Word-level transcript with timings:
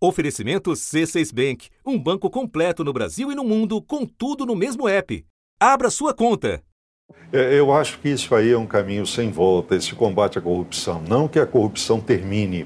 Oferecimento 0.00 0.70
C6 0.70 1.34
Bank, 1.34 1.68
um 1.84 1.98
banco 1.98 2.30
completo 2.30 2.84
no 2.84 2.92
Brasil 2.92 3.32
e 3.32 3.34
no 3.34 3.42
mundo, 3.42 3.82
com 3.82 4.06
tudo 4.06 4.46
no 4.46 4.54
mesmo 4.54 4.88
app. 4.88 5.24
Abra 5.58 5.90
sua 5.90 6.14
conta. 6.14 6.62
É, 7.32 7.58
eu 7.58 7.72
acho 7.72 7.98
que 7.98 8.08
isso 8.08 8.32
aí 8.32 8.52
é 8.52 8.56
um 8.56 8.66
caminho 8.66 9.04
sem 9.04 9.32
volta, 9.32 9.74
esse 9.74 9.94
combate 9.96 10.38
à 10.38 10.40
corrupção. 10.40 11.02
Não 11.08 11.26
que 11.26 11.40
a 11.40 11.46
corrupção 11.46 12.00
termine, 12.00 12.64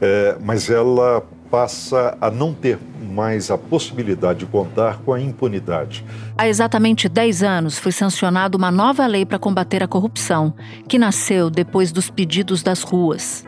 é, 0.00 0.36
mas 0.40 0.70
ela 0.70 1.26
passa 1.50 2.16
a 2.20 2.30
não 2.30 2.54
ter 2.54 2.78
mais 3.10 3.50
a 3.50 3.58
possibilidade 3.58 4.40
de 4.40 4.46
contar 4.46 4.98
com 4.98 5.12
a 5.12 5.20
impunidade. 5.20 6.04
Há 6.38 6.46
exatamente 6.46 7.08
10 7.08 7.42
anos 7.42 7.78
foi 7.78 7.90
sancionada 7.90 8.56
uma 8.56 8.70
nova 8.70 9.04
lei 9.08 9.26
para 9.26 9.40
combater 9.40 9.82
a 9.82 9.88
corrupção, 9.88 10.54
que 10.88 10.98
nasceu 10.98 11.50
depois 11.50 11.90
dos 11.90 12.08
pedidos 12.08 12.62
das 12.62 12.82
ruas. 12.82 13.44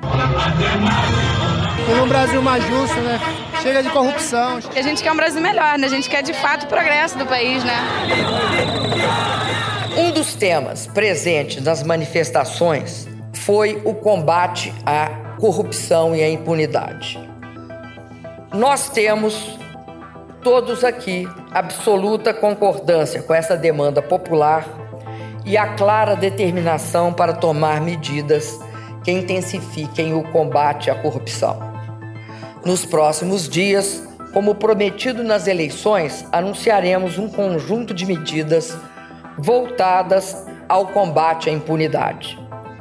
Por 1.87 1.99
um 1.99 2.09
Brasil 2.09 2.43
mais 2.43 2.65
justo, 2.65 3.01
né? 3.01 3.21
Chega 3.63 3.83
de 3.83 3.91
corrupção. 3.91 4.59
A 4.75 4.83
gente 4.83 5.03
quer 5.03 5.13
um 5.13 5.17
Brasil 5.17 5.41
melhor, 5.41 5.79
né? 5.79 5.87
A 5.87 5.91
gente 5.91 6.09
quer 6.09 6.23
de 6.23 6.33
fato 6.33 6.65
o 6.65 6.67
progresso 6.67 7.19
do 7.19 7.27
país, 7.27 7.63
né? 7.65 7.77
Um 9.97 10.11
dos 10.11 10.35
temas 10.35 10.87
presentes 10.87 11.63
nas 11.63 11.83
manifestações 11.83 13.07
foi 13.35 13.81
o 13.85 13.95
combate 13.95 14.73
à 14.87 15.09
corrupção 15.39 16.15
e 16.15 16.23
à 16.23 16.31
impunidade. 16.31 17.19
Nós 18.53 18.89
temos 18.89 19.59
todos 20.43 20.85
aqui 20.85 21.29
absoluta 21.51 22.33
concordância 22.35 23.23
com 23.23 23.35
essa 23.35 23.57
demanda 23.57 24.03
popular 24.03 24.67
e 25.45 25.57
a 25.57 25.75
clara 25.75 26.15
determinação 26.15 27.13
para 27.13 27.33
tomar 27.33 27.81
medidas 27.81 28.59
que 29.05 29.11
intensifiquem 29.11 30.15
o 30.15 30.23
combate 30.31 30.91
à 30.91 30.95
corrupção. 30.95 31.72
Nos 32.65 32.87
próximos 32.87 33.49
dias, 33.49 34.07
como 34.33 34.55
prometido 34.55 35.25
nas 35.25 35.49
eleições, 35.49 36.25
anunciaremos 36.31 37.19
um 37.19 37.29
conjunto 37.29 37.93
de 37.93 38.07
medidas 38.07 38.77
voltadas 39.37 40.47
ao 40.69 40.87
combate 40.87 41.51
à 41.51 41.53
impunidade. 41.53 42.39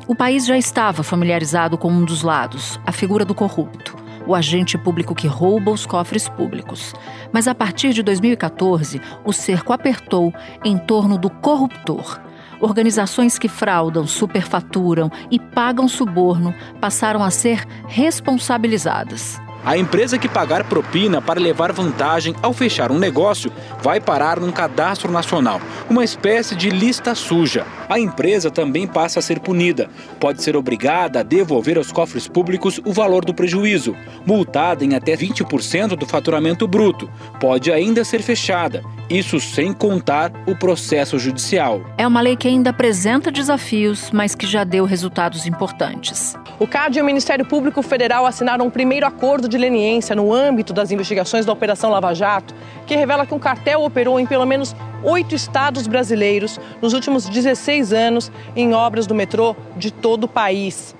O 0.08 0.16
país 0.16 0.46
já 0.46 0.58
estava 0.58 1.02
familiarizado 1.02 1.78
com 1.78 1.90
um 1.90 2.06
dos 2.06 2.22
lados, 2.22 2.80
a 2.86 2.92
figura 2.92 3.26
do 3.26 3.34
corrupto 3.34 4.02
o 4.28 4.36
agente 4.36 4.78
público 4.78 5.16
que 5.16 5.28
rouba 5.28 5.72
os 5.72 5.86
cofres 5.86 6.30
públicos. 6.30 6.94
Mas 7.32 7.48
a 7.48 7.56
partir 7.56 7.92
de 7.92 8.04
2014, 8.04 9.02
o 9.26 9.34
cerco 9.34 9.74
apertou 9.74 10.34
em 10.64 10.78
torno 10.78 11.18
do 11.18 11.30
corruptor. 11.30 12.22
Organizações 12.60 13.40
que 13.40 13.48
fraudam, 13.48 14.06
superfaturam 14.06 15.12
e 15.32 15.40
pagam 15.40 15.88
suborno 15.88 16.54
passaram 16.80 17.24
a 17.24 17.32
ser 17.32 17.66
responsabilizadas. 17.88 19.40
A 19.64 19.78
empresa 19.78 20.18
que 20.18 20.28
pagar 20.28 20.64
propina 20.64 21.22
para 21.22 21.40
levar 21.40 21.72
vantagem 21.72 22.36
ao 22.42 22.52
fechar 22.52 22.92
um 22.92 22.98
negócio 22.98 23.52
vai 23.82 24.02
parar 24.02 24.40
num 24.40 24.52
cadastro 24.52 25.12
nacional, 25.12 25.62
uma 25.90 26.04
espécie 26.04 26.56
de 26.56 26.70
lista 26.70 27.14
suja. 27.14 27.66
A 27.88 28.00
empresa 28.00 28.50
também 28.50 28.88
passa 28.88 29.20
a 29.20 29.22
ser 29.22 29.40
punida. 29.40 29.90
Pode 30.20 30.42
ser 30.42 30.56
obrigada 30.56 31.20
a 31.20 31.24
devolver 31.24 31.78
aos 31.78 31.92
cofres 31.92 32.28
públicos 32.28 32.82
o 32.84 32.92
valor 32.92 33.24
do 33.24 33.34
prejuízo, 33.36 33.96
multada 34.26 34.84
em 34.84 34.96
até 34.96 35.16
20% 35.16 35.90
do 35.90 36.08
faturamento 36.08 36.68
bruto. 36.68 37.08
Pode 37.40 37.72
ainda 37.72 38.04
ser 38.04 38.24
fechada, 38.24 38.84
isso 39.10 39.40
sem 39.40 39.74
contar 39.74 40.32
o 40.48 40.56
processo 40.56 41.20
judicial. 41.20 41.82
É 41.98 42.08
uma 42.08 42.22
lei 42.22 42.36
que 42.36 42.48
ainda 42.48 42.72
apresenta 42.72 43.32
desafios, 43.32 44.10
mas 44.12 44.34
que 44.34 44.48
já 44.48 44.64
deu 44.64 44.86
resultados 44.86 45.46
importantes. 45.46 46.36
O 46.62 46.68
CAD 46.68 47.00
e 47.00 47.02
o 47.02 47.06
Ministério 47.06 47.44
Público 47.44 47.82
Federal 47.82 48.24
assinaram 48.24 48.68
um 48.68 48.70
primeiro 48.70 49.04
acordo 49.04 49.50
de 49.50 49.58
leniência 49.58 50.16
no 50.16 50.32
âmbito 50.32 50.72
das 50.72 50.92
investigações 50.92 51.44
da 51.44 51.52
Operação 51.52 51.90
Lava 51.90 52.14
Jato, 52.14 52.54
que 52.86 52.96
revela 52.96 53.26
que 53.26 53.34
um 53.34 53.40
cartel 53.40 53.82
operou 53.82 54.20
em 54.20 54.28
pelo 54.28 54.46
menos 54.46 54.76
oito 55.04 55.34
estados 55.34 55.88
brasileiros 55.88 56.60
nos 56.80 56.94
últimos 56.94 57.28
16 57.28 57.94
anos 57.94 58.32
em 58.56 58.76
obras 58.76 59.08
do 59.08 59.16
metrô 59.16 59.56
de 59.76 59.90
todo 59.90 60.26
o 60.26 60.28
país. 60.28 60.96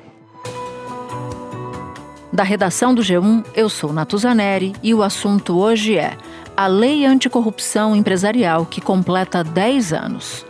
Da 2.34 2.42
redação 2.42 2.96
do 2.96 3.04
G1, 3.04 3.46
eu 3.54 3.70
sou 3.70 3.94
Natuzaneri 3.94 4.74
e 4.82 4.96
o 4.96 5.04
assunto 5.04 5.60
hoje 5.60 5.96
é 5.96 6.18
a 6.58 6.66
Lei 6.66 7.06
Anticorrupção 7.06 7.96
Empresarial, 7.96 8.66
que 8.66 8.82
completa 8.82 9.44
10 9.44 9.94
anos. 9.94 10.44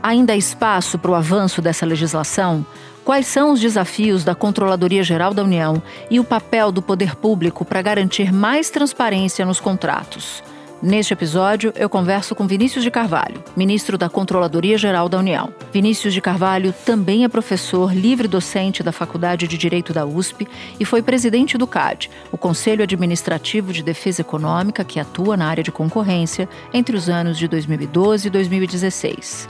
Ainda 0.00 0.34
há 0.34 0.36
espaço 0.36 1.00
para 1.00 1.10
o 1.10 1.16
avanço 1.16 1.60
dessa 1.60 1.84
legislação? 1.84 2.64
Quais 3.04 3.26
são 3.26 3.52
os 3.52 3.60
desafios 3.60 4.22
da 4.22 4.32
Controladoria 4.32 5.02
Geral 5.02 5.34
da 5.34 5.42
União 5.42 5.82
e 6.08 6.20
o 6.20 6.24
papel 6.24 6.70
do 6.70 6.80
poder 6.80 7.16
público 7.16 7.64
para 7.64 7.82
garantir 7.82 8.32
mais 8.32 8.70
transparência 8.70 9.44
nos 9.44 9.58
contratos? 9.58 10.40
Neste 10.80 11.12
episódio, 11.12 11.72
eu 11.76 11.88
converso 11.88 12.34
com 12.34 12.46
Vinícius 12.46 12.84
de 12.84 12.90
Carvalho, 12.90 13.42
ministro 13.56 13.98
da 13.98 14.08
Controladoria 14.08 14.78
Geral 14.78 15.08
da 15.08 15.18
União. 15.18 15.52
Vinícius 15.72 16.14
de 16.14 16.20
Carvalho 16.20 16.72
também 16.84 17.24
é 17.24 17.28
professor 17.28 17.92
livre-docente 17.92 18.84
da 18.84 18.92
Faculdade 18.92 19.48
de 19.48 19.58
Direito 19.58 19.92
da 19.92 20.06
USP 20.06 20.46
e 20.78 20.84
foi 20.84 21.02
presidente 21.02 21.58
do 21.58 21.66
CAD, 21.66 22.08
o 22.30 22.38
Conselho 22.38 22.84
Administrativo 22.84 23.72
de 23.72 23.82
Defesa 23.82 24.22
Econômica, 24.22 24.84
que 24.84 25.00
atua 25.00 25.36
na 25.36 25.46
área 25.46 25.62
de 25.62 25.72
concorrência 25.72 26.48
entre 26.72 26.96
os 26.96 27.08
anos 27.08 27.36
de 27.36 27.48
2012 27.48 28.28
e 28.28 28.30
2016. 28.30 29.48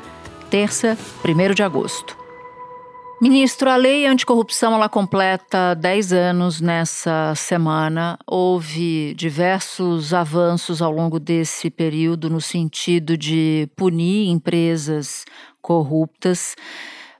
Terça, 0.50 0.98
1 1.24 1.54
de 1.54 1.62
agosto. 1.62 2.21
Ministro, 3.22 3.70
a 3.70 3.76
lei 3.76 4.04
anticorrupção 4.04 4.74
ela 4.74 4.88
completa 4.88 5.74
10 5.74 6.12
anos 6.12 6.60
nessa 6.60 7.32
semana. 7.36 8.18
Houve 8.26 9.14
diversos 9.14 10.12
avanços 10.12 10.82
ao 10.82 10.90
longo 10.90 11.20
desse 11.20 11.70
período 11.70 12.28
no 12.28 12.40
sentido 12.40 13.16
de 13.16 13.68
punir 13.76 14.28
empresas 14.28 15.24
corruptas. 15.60 16.56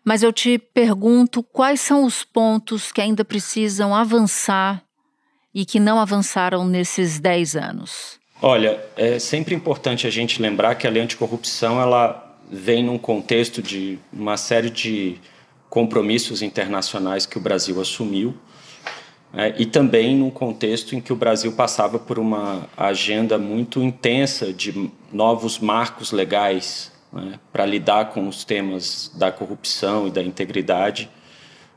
Mas 0.05 0.25
eu 0.25 0.33
te 0.33 0.59
pergunto 0.59 1.41
quais 1.41 1.81
são 1.81 2.03
os 2.03 2.25
pontos 2.25 2.91
que 2.91 3.01
ainda 3.01 3.25
precisam 3.25 3.95
avançar 3.95 4.83
e 5.55 5.65
que 5.65 5.79
não 5.79 6.01
avançaram 6.01 6.65
nesses 6.65 7.21
10 7.21 7.55
anos? 7.55 8.19
Olha, 8.43 8.85
é 8.97 9.21
sempre 9.21 9.55
importante 9.55 10.05
a 10.05 10.11
gente 10.11 10.43
lembrar 10.43 10.75
que 10.75 10.85
a 10.85 10.91
lei 10.91 11.01
anticorrupção 11.01 11.81
ela 11.81 12.37
vem 12.51 12.83
num 12.83 12.99
contexto 12.99 13.63
de 13.63 14.01
uma 14.13 14.37
série 14.37 14.69
de 14.69 15.21
compromissos 15.73 16.43
internacionais 16.43 17.25
que 17.25 17.39
o 17.39 17.41
Brasil 17.41 17.81
assumiu 17.81 18.35
é, 19.33 19.55
e 19.57 19.65
também 19.65 20.15
num 20.15 20.29
contexto 20.31 20.95
em 20.95 21.01
que 21.01 21.15
o 21.15 21.17
Brasil 21.17 21.51
passava 21.53 21.99
por 21.99 22.19
uma 22.19 22.69
agenda 22.77 23.39
muito 23.39 23.83
intensa 23.83 24.53
de 24.53 24.91
novos 25.11 25.59
marcos 25.59 26.13
legais 26.13 26.93
né, 27.11 27.41
para 27.51 27.65
lidar 27.65 28.11
com 28.11 28.29
os 28.29 28.45
temas 28.45 29.11
da 29.15 29.33
corrupção 29.33 30.07
e 30.07 30.11
da 30.11 30.23
integridade, 30.23 31.09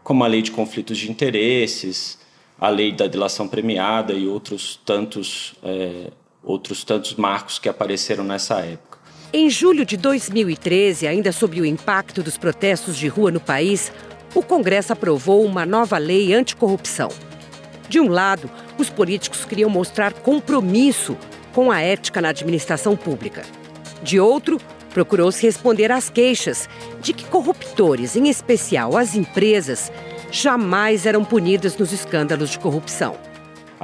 como 0.03 0.25
a 0.25 0.27
lei 0.27 0.41
de 0.41 0.51
conflitos 0.51 0.97
de 0.97 1.09
interesses, 1.09 2.19
a 2.59 2.67
lei 2.67 2.91
da 2.91 3.07
delação 3.07 3.47
premiada 3.47 4.11
e 4.11 4.27
outros 4.27 4.77
tantos 4.85 5.55
é, 5.63 6.11
outros 6.43 6.83
tantos 6.83 7.15
marcos 7.15 7.59
que 7.59 7.69
apareceram 7.69 8.25
nessa 8.25 8.59
época. 8.59 8.99
Em 9.33 9.49
julho 9.49 9.85
de 9.85 9.97
2013, 9.97 11.07
ainda 11.07 11.31
sob 11.31 11.59
o 11.59 11.65
impacto 11.65 12.23
dos 12.23 12.37
protestos 12.37 12.95
de 12.95 13.07
rua 13.07 13.31
no 13.31 13.39
país, 13.39 13.91
o 14.33 14.41
Congresso 14.41 14.93
aprovou 14.93 15.43
uma 15.43 15.65
nova 15.65 15.97
lei 15.97 16.33
anticorrupção. 16.33 17.09
De 17.89 17.99
um 17.99 18.07
lado, 18.07 18.49
os 18.77 18.89
políticos 18.89 19.45
queriam 19.45 19.69
mostrar 19.69 20.13
compromisso 20.13 21.17
com 21.53 21.71
a 21.71 21.81
ética 21.81 22.21
na 22.21 22.29
administração 22.29 22.95
pública. 22.95 23.43
De 24.01 24.19
outro, 24.19 24.59
procurou-se 24.93 25.45
responder 25.45 25.91
às 25.91 26.09
queixas 26.09 26.69
de 27.01 27.13
que 27.13 27.25
corruptores, 27.25 28.15
em 28.15 28.29
especial 28.29 28.95
as 28.97 29.15
empresas, 29.15 29.91
jamais 30.31 31.05
eram 31.05 31.23
punidos 31.23 31.75
nos 31.77 31.91
escândalos 31.91 32.51
de 32.51 32.59
corrupção. 32.59 33.17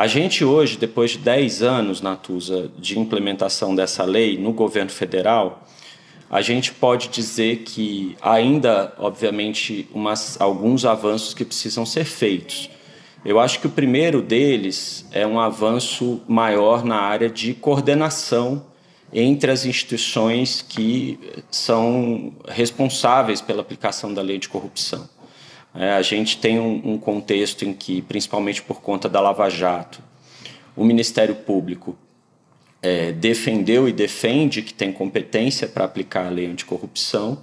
A 0.02 0.08
gente 0.08 0.44
hoje, 0.44 0.80
depois 0.80 1.12
de 1.12 1.20
10 1.20 1.62
anos, 1.62 2.02
Natuza, 2.02 2.72
de 2.76 2.98
implementação 2.98 3.76
dessa 3.76 4.04
lei 4.04 4.36
no 4.36 4.52
governo 4.52 4.90
federal, 4.90 5.64
a 6.28 6.42
gente 6.42 6.74
pode 6.74 7.10
dizer 7.10 7.58
que 7.58 8.18
ainda, 8.20 8.96
obviamente, 8.98 9.88
umas, 9.94 10.42
alguns 10.42 10.86
avanços 10.86 11.36
que 11.36 11.46
precisam 11.46 11.86
ser 11.86 12.06
feitos. 12.06 12.68
Eu 13.24 13.40
acho 13.40 13.60
que 13.60 13.68
o 13.68 13.70
primeiro 13.70 14.24
deles 14.24 15.06
é 15.12 15.28
um 15.28 15.40
avanço 15.40 16.20
maior 16.28 16.84
na 16.84 17.00
área 17.00 17.30
de 17.30 17.54
coordenação 17.54 18.66
entre 19.14 19.52
as 19.52 19.66
instituições 19.66 20.66
que 20.68 21.20
são 21.52 22.34
responsáveis 22.48 23.40
pela 23.40 23.62
aplicação 23.62 24.12
da 24.12 24.24
lei 24.24 24.40
de 24.40 24.50
corrupção. 24.50 25.08
É, 25.74 25.92
a 25.94 26.02
gente 26.02 26.38
tem 26.38 26.60
um, 26.60 26.82
um 26.84 26.98
contexto 26.98 27.64
em 27.64 27.74
que, 27.74 28.02
principalmente 28.02 28.62
por 28.62 28.82
conta 28.82 29.08
da 29.08 29.22
Lava 29.22 29.50
Jato, 29.50 30.02
o 30.76 30.84
Ministério 30.84 31.36
Público 31.36 31.98
é, 32.82 33.12
defendeu 33.12 33.88
e 33.88 33.94
defende 33.94 34.62
que 34.62 34.74
tem 34.74 34.92
competência 34.92 35.68
para 35.68 35.86
aplicar 35.86 36.26
a 36.26 36.30
lei 36.30 36.48
anticorrupção 36.48 37.38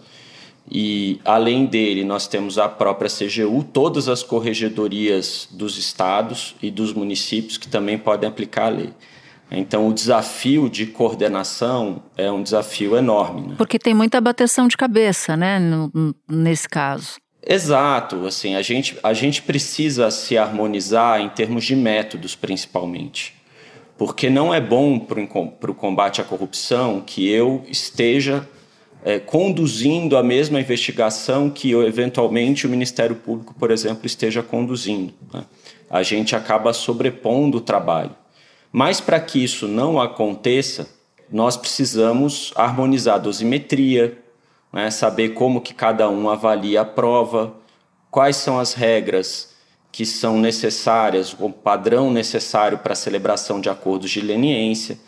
E 0.71 1.21
além 1.25 1.65
dele, 1.65 2.05
nós 2.05 2.27
temos 2.27 2.59
a 2.59 2.69
própria 2.69 3.09
CGU, 3.09 3.65
todas 3.65 4.09
as 4.09 4.23
corregedorias 4.23 5.49
dos 5.51 5.79
estados 5.79 6.55
e 6.61 6.71
dos 6.71 6.93
municípios 6.93 7.57
que 7.57 7.69
também 7.69 7.97
podem 7.97 8.29
aplicar 8.29 8.67
a 8.67 8.71
lei. 8.71 8.91
Então, 9.51 9.89
o 9.89 9.95
desafio 9.95 10.69
de 10.69 10.85
coordenação 10.85 12.03
é 12.19 12.31
um 12.31 12.43
desafio 12.43 12.97
enorme. 12.97 13.49
Né? 13.49 13.55
Porque 13.57 13.79
tem 13.79 13.95
muita 13.95 14.21
bateção 14.21 14.69
de 14.69 14.77
cabeça, 14.77 15.39
né, 15.39 15.59
no, 15.59 16.15
nesse 16.29 16.69
caso. 16.69 17.19
Exato, 17.51 18.27
assim, 18.27 18.55
a 18.55 18.61
gente, 18.61 18.99
a 19.03 19.15
gente 19.15 19.41
precisa 19.41 20.11
se 20.11 20.37
harmonizar 20.37 21.23
em 21.23 21.31
termos 21.31 21.65
de 21.65 21.75
métodos, 21.75 22.35
principalmente. 22.35 23.35
Porque 23.97 24.29
não 24.29 24.53
é 24.53 24.61
bom 24.61 24.99
para 24.99 25.71
o 25.71 25.75
combate 25.75 26.21
à 26.21 26.25
corrupção 26.25 27.01
que 27.01 27.27
eu 27.27 27.65
esteja 27.67 28.47
é, 29.03 29.19
conduzindo 29.19 30.19
a 30.19 30.23
mesma 30.23 30.61
investigação 30.61 31.49
que 31.49 31.73
eventualmente 31.73 32.67
o 32.67 32.71
Ministério 32.71 33.17
Público, 33.17 33.55
por 33.59 33.71
exemplo, 33.71 34.05
esteja 34.05 34.43
conduzindo. 34.43 35.15
Né? 35.33 35.43
A 35.89 36.03
gente 36.03 36.37
acaba 36.37 36.75
sobrepondo 36.75 37.57
o 37.57 37.63
trabalho. 37.63 38.15
Mas 38.71 39.01
para 39.01 39.19
que 39.19 39.43
isso 39.43 39.67
não 39.67 39.99
aconteça, 39.99 40.87
nós 41.33 41.57
precisamos 41.57 42.53
harmonizar 42.55 43.15
a 43.15 43.19
dosimetria, 43.19 44.19
né? 44.73 44.91
saber 44.91 45.31
como 45.31 45.61
que 45.61 45.75
cada 45.75 46.09
um 46.09 46.29
avalia 46.29 46.83
a 46.83 46.85
prova, 46.85 47.55
quais 48.11 48.37
são 48.37 48.59
as 48.59 48.75
regras 48.75 49.57
que 49.91 50.05
são 50.05 50.39
necessárias, 50.39 51.35
o 51.39 51.51
padrão 51.51 52.11
necessário 52.11 52.79
para 52.79 52.93
a 52.93 52.97
celebração 52.97 53.61
de 53.61 53.69
acordos 53.69 54.11
de 54.11 54.21
leniência. 54.21 54.99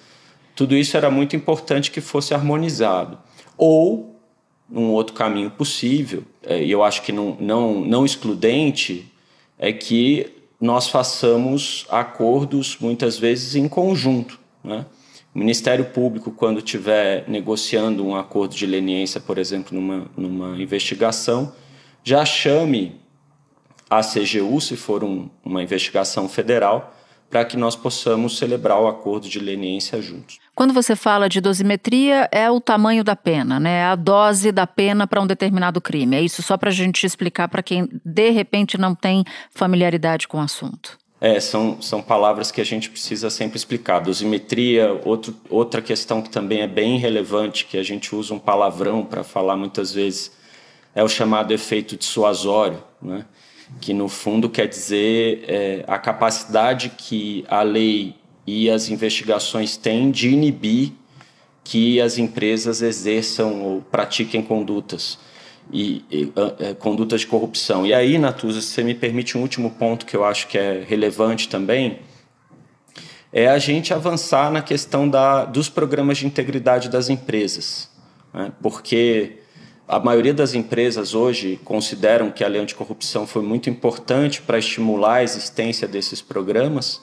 Tudo 0.54 0.76
isso 0.76 0.96
era 0.96 1.10
muito 1.10 1.36
importante 1.36 1.90
que 1.90 2.00
fosse 2.00 2.34
harmonizado. 2.34 3.18
Ou, 3.56 4.16
um 4.70 4.90
outro 4.90 5.14
caminho 5.14 5.50
possível, 5.50 6.24
é, 6.42 6.62
e 6.62 6.70
eu 6.70 6.82
acho 6.82 7.02
que 7.02 7.12
não, 7.12 7.36
não, 7.38 7.80
não 7.80 8.04
excludente, 8.04 9.12
é 9.58 9.72
que 9.72 10.32
nós 10.60 10.88
façamos 10.88 11.86
acordos 11.88 12.76
muitas 12.80 13.18
vezes 13.18 13.54
em 13.54 13.68
conjunto. 13.68 14.38
Né? 14.62 14.84
O 15.34 15.38
Ministério 15.38 15.84
Público, 15.84 16.32
quando 16.32 16.58
estiver 16.58 17.24
negociando 17.28 18.04
um 18.04 18.16
acordo 18.16 18.54
de 18.54 18.66
leniência, 18.66 19.20
por 19.20 19.38
exemplo, 19.38 19.78
numa, 19.78 20.06
numa 20.16 20.60
investigação, 20.60 21.52
já 22.02 22.24
chame 22.24 23.00
a 23.88 24.00
CGU, 24.00 24.60
se 24.60 24.76
for 24.76 25.04
um, 25.04 25.28
uma 25.44 25.62
investigação 25.62 26.28
federal, 26.28 26.94
para 27.30 27.44
que 27.44 27.56
nós 27.56 27.76
possamos 27.76 28.38
celebrar 28.38 28.80
o 28.80 28.88
acordo 28.88 29.28
de 29.28 29.38
leniência 29.38 30.02
juntos. 30.02 30.40
Quando 30.52 30.74
você 30.74 30.96
fala 30.96 31.28
de 31.28 31.40
dosimetria, 31.40 32.28
é 32.32 32.50
o 32.50 32.60
tamanho 32.60 33.04
da 33.04 33.14
pena, 33.14 33.60
né? 33.60 33.82
É 33.82 33.84
a 33.84 33.94
dose 33.94 34.50
da 34.50 34.66
pena 34.66 35.06
para 35.06 35.22
um 35.22 35.26
determinado 35.26 35.80
crime. 35.80 36.16
É 36.16 36.20
isso 36.20 36.42
só 36.42 36.56
para 36.56 36.70
a 36.70 36.72
gente 36.72 37.06
explicar 37.06 37.48
para 37.48 37.62
quem 37.62 37.88
de 38.04 38.30
repente 38.30 38.76
não 38.76 38.96
tem 38.96 39.24
familiaridade 39.54 40.26
com 40.26 40.38
o 40.38 40.40
assunto. 40.40 40.98
É, 41.20 41.38
são, 41.38 41.82
são 41.82 42.00
palavras 42.00 42.50
que 42.50 42.62
a 42.62 42.64
gente 42.64 42.88
precisa 42.88 43.28
sempre 43.28 43.58
explicar. 43.58 44.00
Dosimetria, 44.00 44.98
outro, 45.04 45.36
outra 45.50 45.82
questão 45.82 46.22
que 46.22 46.30
também 46.30 46.62
é 46.62 46.66
bem 46.66 46.96
relevante, 46.96 47.66
que 47.66 47.76
a 47.76 47.82
gente 47.82 48.14
usa 48.14 48.32
um 48.32 48.38
palavrão 48.38 49.04
para 49.04 49.22
falar 49.22 49.54
muitas 49.54 49.92
vezes, 49.92 50.32
é 50.94 51.04
o 51.04 51.08
chamado 51.08 51.52
efeito 51.52 51.94
dissuasório, 51.94 52.82
né? 53.02 53.26
que 53.80 53.92
no 53.92 54.08
fundo 54.08 54.48
quer 54.48 54.66
dizer 54.66 55.44
é, 55.46 55.84
a 55.86 55.98
capacidade 55.98 56.90
que 56.96 57.44
a 57.48 57.62
lei 57.62 58.16
e 58.46 58.70
as 58.70 58.88
investigações 58.88 59.76
têm 59.76 60.10
de 60.10 60.30
inibir 60.30 60.92
que 61.62 62.00
as 62.00 62.18
empresas 62.18 62.82
exerçam 62.82 63.62
ou 63.62 63.82
pratiquem 63.82 64.42
condutas 64.42 65.18
e, 65.72 66.04
e 66.10 66.32
é, 66.58 66.74
condutas 66.74 67.22
de 67.22 67.26
corrupção. 67.26 67.86
E 67.86 67.92
aí, 67.94 68.18
Natuza, 68.18 68.60
se 68.60 68.68
você 68.68 68.82
me 68.82 68.94
permite 68.94 69.36
um 69.36 69.42
último 69.42 69.70
ponto 69.70 70.06
que 70.06 70.16
eu 70.16 70.24
acho 70.24 70.46
que 70.48 70.58
é 70.58 70.84
relevante 70.86 71.48
também, 71.48 72.00
é 73.32 73.48
a 73.48 73.58
gente 73.58 73.94
avançar 73.94 74.50
na 74.50 74.60
questão 74.60 75.08
da, 75.08 75.44
dos 75.44 75.68
programas 75.68 76.18
de 76.18 76.26
integridade 76.26 76.88
das 76.88 77.08
empresas, 77.08 77.88
né? 78.34 78.52
porque 78.60 79.38
a 79.86 79.98
maioria 79.98 80.34
das 80.34 80.54
empresas 80.54 81.14
hoje 81.14 81.58
consideram 81.64 82.30
que 82.30 82.44
a 82.44 82.48
lei 82.48 82.60
anticorrupção 82.60 83.26
foi 83.26 83.42
muito 83.42 83.68
importante 83.68 84.40
para 84.40 84.58
estimular 84.58 85.16
a 85.16 85.22
existência 85.22 85.86
desses 85.88 86.20
programas, 86.20 87.00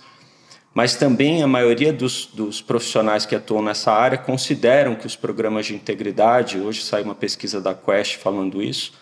mas 0.77 0.95
também 0.95 1.41
a 1.41 1.47
maioria 1.47 1.91
dos, 1.91 2.27
dos, 2.31 2.61
profissionais 2.61 3.25
que 3.25 3.33
atuam 3.33 3.63
nessa 3.63 3.91
área 3.91 4.15
consideram 4.15 4.93
que 4.93 5.07
os 5.07 5.15
programas 5.15 5.65
de 5.65 5.73
integridade, 5.73 6.59
hoje 6.59 6.83
saiu 6.83 7.05
uma 7.05 7.15
pesquisa 7.15 7.59
da 7.59 7.73
Quest 7.73 8.17
falando 8.17 8.61
isso, 8.61 8.93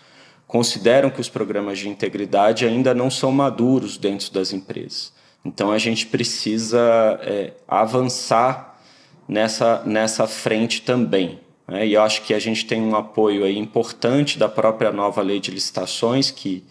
consideram 0.46 1.10
que 1.10 1.20
os 1.20 1.28
programas 1.28 1.78
de 1.78 1.86
integridade 1.86 2.64
ainda 2.64 2.94
não 2.94 3.10
são 3.10 3.30
maduros 3.30 3.98
dentro 3.98 4.32
das 4.32 4.54
empresas. 4.54 5.12
Então 5.44 5.70
a 5.70 5.76
gente 5.76 6.06
precisa 6.06 7.20
é, 7.20 7.52
avançar 7.68 8.80
nessa, 9.28 9.82
nessa 9.84 10.26
frente 10.26 10.80
também. 10.80 11.40
Né? 11.68 11.88
E 11.88 11.92
eu 11.92 12.00
acho 12.00 12.22
que 12.22 12.32
a 12.32 12.38
gente 12.38 12.64
tem 12.64 12.80
um 12.80 12.96
apoio 12.96 13.44
aí 13.44 13.58
importante 13.58 14.38
da 14.38 14.48
própria 14.48 14.90
nova 14.90 15.20
lei 15.20 15.38
de 15.38 15.50
licitações, 15.50 16.30
que 16.30 16.64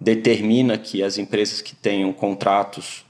determina 0.00 0.76
que 0.76 1.00
as 1.00 1.16
empresas 1.16 1.62
que 1.62 1.76
tenham 1.76 2.12
contratos 2.12 3.06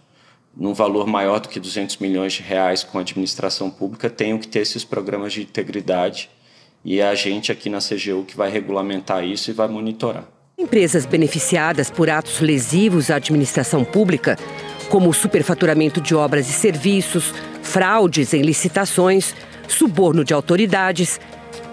num 0.59 0.75
valor 0.75 1.07
maior 1.07 1.39
do 1.39 1.49
que 1.49 1.61
200 1.61 1.99
milhões 1.99 2.33
de 2.33 2.43
reais 2.43 2.83
com 2.83 2.99
a 2.99 3.03
administração 3.03 3.71
pública 3.71 4.11
tenham 4.11 4.39
que 4.39 4.49
ter 4.49 4.59
esses 4.59 4.85
programas 4.85 5.33
de 5.33 5.43
integridade. 5.43 6.29
E 6.85 6.99
é 7.01 7.09
a 7.09 7.15
gente 7.15 7.53
aqui 7.53 7.71
na 7.71 7.79
CGU 7.79 8.25
que 8.27 8.37
vai 8.37 8.51
regulamentar 8.51 9.25
isso 9.25 9.51
e 9.51 9.55
vai 9.55 9.69
monitorar. 9.69 10.25
Empresas 10.59 11.07
beneficiadas 11.07 11.89
por 11.89 12.11
atos 12.11 12.41
lesivos 12.41 13.11
à 13.11 13.17
administração 13.17 13.85
pública, 13.85 14.37
como 14.89 15.13
superfaturamento 15.13 16.01
de 16.01 16.15
obras 16.15 16.49
e 16.49 16.53
serviços, 16.53 17.33
fraudes 17.63 18.35
em 18.35 18.43
licitações, 18.43 19.37
suborno 19.69 20.25
de 20.25 20.35
autoridades, 20.35 21.21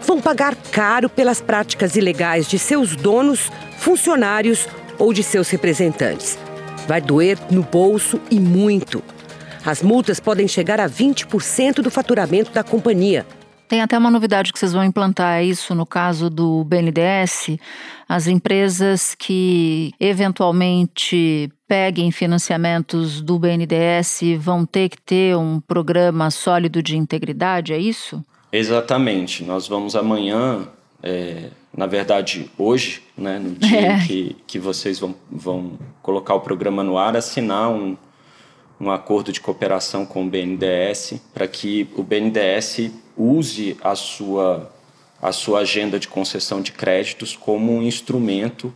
vão 0.01 0.21
pagar 0.21 0.55
caro 0.55 1.09
pelas 1.09 1.41
práticas 1.41 1.95
ilegais 1.95 2.47
de 2.47 2.59
seus 2.59 2.95
donos, 2.95 3.51
funcionários 3.79 4.67
ou 4.99 5.11
de 5.11 5.23
seus 5.23 5.49
representantes. 5.49 6.37
Vai 6.87 7.01
doer 7.01 7.37
no 7.49 7.63
bolso 7.63 8.21
e 8.29 8.39
muito. 8.39 9.03
As 9.65 9.81
multas 9.81 10.19
podem 10.19 10.47
chegar 10.47 10.79
a 10.79 10.87
20% 10.87 11.81
do 11.81 11.89
faturamento 11.89 12.51
da 12.51 12.63
companhia. 12.63 13.25
Tem 13.67 13.81
até 13.81 13.97
uma 13.97 14.11
novidade 14.11 14.53
que 14.53 14.59
vocês 14.59 14.73
vão 14.73 14.83
implantar, 14.83 15.39
é 15.39 15.43
isso 15.43 15.73
no 15.73 15.87
caso 15.87 16.29
do 16.29 16.63
BNDES. 16.63 17.57
As 18.07 18.27
empresas 18.27 19.15
que 19.15 19.91
eventualmente 19.99 21.51
peguem 21.67 22.11
financiamentos 22.11 23.21
do 23.21 23.39
BNDES 23.39 24.21
vão 24.37 24.67
ter 24.67 24.89
que 24.89 25.01
ter 25.01 25.35
um 25.35 25.59
programa 25.59 26.29
sólido 26.29 26.83
de 26.83 26.95
integridade, 26.95 27.73
é 27.73 27.79
isso? 27.79 28.23
Exatamente. 28.51 29.43
Nós 29.43 29.67
vamos 29.67 29.95
amanhã, 29.95 30.67
é, 31.05 31.51
na 31.75 31.85
verdade 31.85 32.49
hoje, 32.57 33.03
né, 33.15 33.37
no 33.37 33.51
dia 33.51 33.93
é. 33.93 34.07
que, 34.07 34.35
que 34.47 34.57
vocês 34.57 34.97
vão, 34.99 35.15
vão 35.31 35.77
colocar 36.01 36.33
o 36.33 36.41
programa 36.41 36.83
no 36.83 36.97
ar, 36.97 37.15
assinar 37.15 37.69
um, 37.69 37.95
um 38.81 38.89
acordo 38.89 39.31
de 39.31 39.39
cooperação 39.39 40.03
com 40.03 40.25
o 40.25 40.29
BNDES 40.29 41.21
para 41.31 41.47
que 41.47 41.87
o 41.95 42.01
BNDES 42.01 42.89
use 43.15 43.77
a 43.83 43.95
sua, 43.95 44.71
a 45.21 45.31
sua 45.31 45.59
agenda 45.59 45.99
de 45.99 46.07
concessão 46.07 46.59
de 46.59 46.71
créditos 46.71 47.35
como 47.35 47.71
um 47.71 47.83
instrumento 47.83 48.73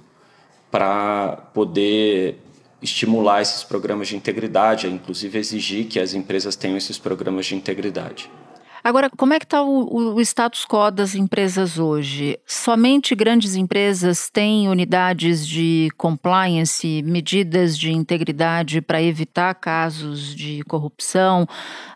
para 0.69 1.49
poder 1.51 2.37
estimular 2.79 3.41
esses 3.41 3.63
programas 3.63 4.07
de 4.07 4.15
integridade, 4.15 4.87
inclusive 4.87 5.39
exigir 5.39 5.87
que 5.87 5.99
as 5.99 6.13
empresas 6.13 6.55
tenham 6.55 6.77
esses 6.77 6.97
programas 6.97 7.47
de 7.47 7.55
integridade. 7.55 8.29
Agora, 8.83 9.09
como 9.09 9.33
é 9.33 9.39
que 9.39 9.45
está 9.45 9.61
o, 9.61 10.15
o, 10.15 10.21
status 10.21 10.65
quo 10.65 10.89
das 10.89 11.15
empresas 11.15 11.77
hoje? 11.77 12.39
Somente 12.45 13.13
grandes 13.13 13.55
empresas 13.55 14.29
têm 14.29 14.69
unidades 14.69 15.45
de 15.45 15.89
compliance, 15.97 17.01
medidas 17.03 17.77
de 17.77 17.91
integridade 17.91 18.81
para 18.81 19.01
evitar 19.01 19.53
casos 19.55 20.33
de 20.33 20.63
corrupção? 20.63 21.45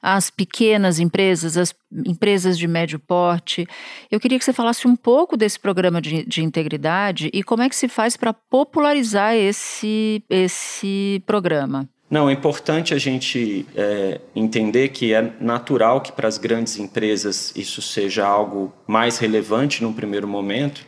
As 0.02 0.30
pequenas 0.30 1.00
empresas, 1.00 1.58
as 1.58 1.74
empresas 2.06 2.58
de 2.58 2.68
médio 2.68 3.00
porte? 3.00 3.66
Eu 4.12 4.20
queria 4.20 4.38
que 4.38 4.46
você 4.46 4.54
falasse 4.54 4.88
um 4.88 4.96
pouco 4.96 5.38
desse 5.38 5.60
programa 5.60 6.02
de, 6.02 6.25
de 6.25 6.44
integridade 6.44 7.30
e 7.34 7.44
como 7.44 7.63
é 7.63 7.70
que 7.70 7.75
se 7.75 7.88
faz 7.88 8.18
para 8.18 8.34
popularizar 8.34 9.36
esse, 9.36 10.24
esse 10.30 11.24
programa. 11.25 11.88
Não, 12.13 12.29
é 12.29 12.34
importante 12.34 12.93
a 12.93 13.00
gente 13.00 13.65
é, 13.75 14.22
entender 14.36 14.89
que 14.89 15.15
é 15.15 15.34
natural 15.41 16.00
que 16.00 16.12
para 16.12 16.27
as 16.27 16.38
grandes 16.38 16.77
empresas 16.77 17.51
isso 17.55 17.82
seja 17.82 18.24
algo 18.24 18.72
mais 18.86 19.17
relevante 19.17 19.82
num 19.82 19.91
primeiro 19.91 20.27
momento, 20.27 20.86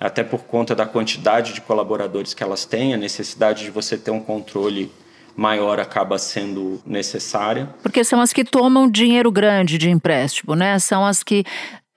até 0.00 0.24
por 0.24 0.44
conta 0.44 0.74
da 0.74 0.86
quantidade 0.86 1.52
de 1.52 1.60
colaboradores 1.60 2.32
que 2.32 2.42
elas 2.42 2.64
têm, 2.64 2.94
a 2.94 2.96
necessidade 2.96 3.62
de 3.62 3.70
você 3.70 3.98
ter 3.98 4.10
um 4.10 4.20
controle 4.20 4.90
maior 5.36 5.78
acaba 5.78 6.16
sendo 6.16 6.80
necessária. 6.86 7.68
Porque 7.82 8.02
são 8.02 8.18
as 8.18 8.32
que 8.32 8.42
tomam 8.42 8.90
dinheiro 8.90 9.30
grande 9.30 9.76
de 9.76 9.90
empréstimo, 9.90 10.54
né? 10.54 10.78
São 10.78 11.04
as 11.04 11.22
que 11.22 11.44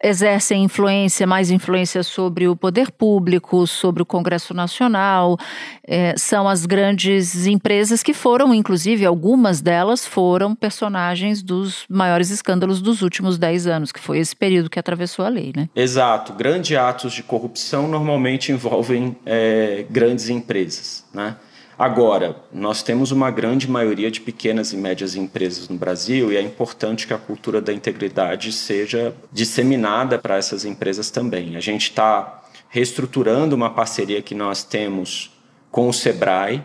exercem 0.04 0.64
influência, 0.64 1.26
mais 1.26 1.50
influência 1.50 2.04
sobre 2.04 2.48
o 2.48 2.56
poder 2.56 2.92
público, 2.92 3.66
sobre 3.66 4.04
o 4.04 4.06
Congresso 4.06 4.54
Nacional, 4.54 5.38
é, 5.84 6.14
são 6.18 6.48
as 6.48 6.66
grandes 6.66 7.48
empresas 7.48 8.04
que 8.04 8.14
foram, 8.14 8.54
inclusive, 8.54 9.06
algumas 9.06 9.60
delas 9.60 10.06
foram 10.06 10.56
personagens 10.56 11.42
dos 11.42 11.86
maiores 11.90 12.30
escândalos 12.30 12.82
dos 12.82 13.02
últimos 13.02 13.38
dez 13.38 13.66
anos, 13.66 13.92
que 13.92 14.00
foi 14.00 14.20
esse 14.20 14.36
período 14.36 14.70
que 14.70 14.80
atravessou 14.80 15.26
a 15.26 15.30
lei, 15.30 15.52
né? 15.56 15.68
Exato. 15.76 16.34
Grandes 16.34 16.78
atos 16.78 17.14
de 17.14 17.24
corrupção 17.24 17.88
normalmente 17.88 18.52
envolvem 18.52 19.16
é, 19.26 19.86
grandes 19.90 20.30
empresas, 20.30 21.06
né? 21.14 21.36
Agora, 21.78 22.36
nós 22.52 22.82
temos 22.82 23.12
uma 23.12 23.30
grande 23.30 23.70
maioria 23.70 24.10
de 24.10 24.20
pequenas 24.20 24.74
e 24.74 24.78
médias 24.78 25.16
empresas 25.16 25.70
no 25.70 25.78
Brasil 25.78 26.32
e 26.32 26.36
é 26.36 26.42
importante 26.42 27.06
que 27.06 27.14
a 27.14 27.20
cultura 27.20 27.62
da 27.62 27.72
integridade 27.72 28.52
seja 28.52 29.14
disseminada 29.32 30.18
para 30.18 30.38
essas 30.38 30.66
empresas 30.66 31.12
também. 31.12 31.56
A 31.56 31.60
gente 31.60 31.84
está 31.84 32.44
reestruturando 32.68 33.56
uma 33.56 33.70
parceria 33.70 34.24
que 34.24 34.34
nós 34.34 34.64
temos 34.64 35.32
com 35.70 35.88
o 35.88 35.94
Sebrae, 35.94 36.64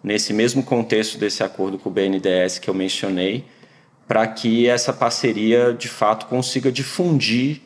nesse 0.00 0.32
mesmo 0.32 0.62
contexto 0.62 1.18
desse 1.18 1.42
acordo 1.42 1.76
com 1.76 1.88
o 1.88 1.92
BNDES 1.92 2.60
que 2.60 2.70
eu 2.70 2.74
mencionei, 2.74 3.44
para 4.06 4.24
que 4.28 4.68
essa 4.68 4.92
parceria 4.92 5.74
de 5.74 5.88
fato 5.88 6.26
consiga 6.26 6.70
difundir 6.70 7.62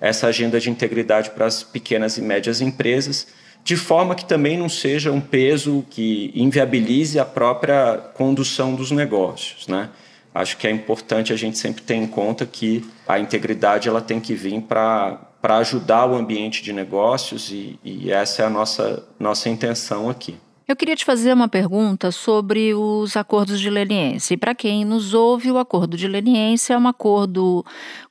essa 0.00 0.26
agenda 0.26 0.58
de 0.58 0.68
integridade 0.68 1.30
para 1.30 1.46
as 1.46 1.62
pequenas 1.62 2.18
e 2.18 2.22
médias 2.22 2.60
empresas 2.60 3.28
de 3.64 3.76
forma 3.76 4.14
que 4.14 4.26
também 4.26 4.58
não 4.58 4.68
seja 4.68 5.10
um 5.10 5.22
peso 5.22 5.84
que 5.88 6.30
inviabilize 6.34 7.18
a 7.18 7.24
própria 7.24 7.96
condução 8.12 8.74
dos 8.74 8.90
negócios, 8.90 9.66
né? 9.66 9.88
Acho 10.34 10.58
que 10.58 10.66
é 10.66 10.70
importante 10.70 11.32
a 11.32 11.36
gente 11.36 11.56
sempre 11.56 11.82
ter 11.82 11.94
em 11.94 12.06
conta 12.06 12.44
que 12.44 12.84
a 13.08 13.18
integridade 13.18 13.88
ela 13.88 14.02
tem 14.02 14.20
que 14.20 14.34
vir 14.34 14.60
para 14.62 15.18
ajudar 15.42 16.06
o 16.06 16.14
ambiente 16.14 16.62
de 16.62 16.72
negócios 16.72 17.50
e, 17.50 17.78
e 17.82 18.10
essa 18.10 18.42
é 18.42 18.46
a 18.46 18.50
nossa, 18.50 19.02
nossa 19.18 19.48
intenção 19.48 20.10
aqui. 20.10 20.36
Eu 20.66 20.74
queria 20.74 20.96
te 20.96 21.04
fazer 21.04 21.32
uma 21.34 21.46
pergunta 21.46 22.10
sobre 22.10 22.72
os 22.74 23.18
acordos 23.18 23.60
de 23.60 23.68
leniência. 23.68 24.36
Para 24.36 24.54
quem 24.54 24.82
nos 24.82 25.12
ouve, 25.12 25.50
o 25.50 25.58
acordo 25.58 25.94
de 25.94 26.08
leniência 26.08 26.72
é 26.72 26.78
um 26.78 26.88
acordo 26.88 27.64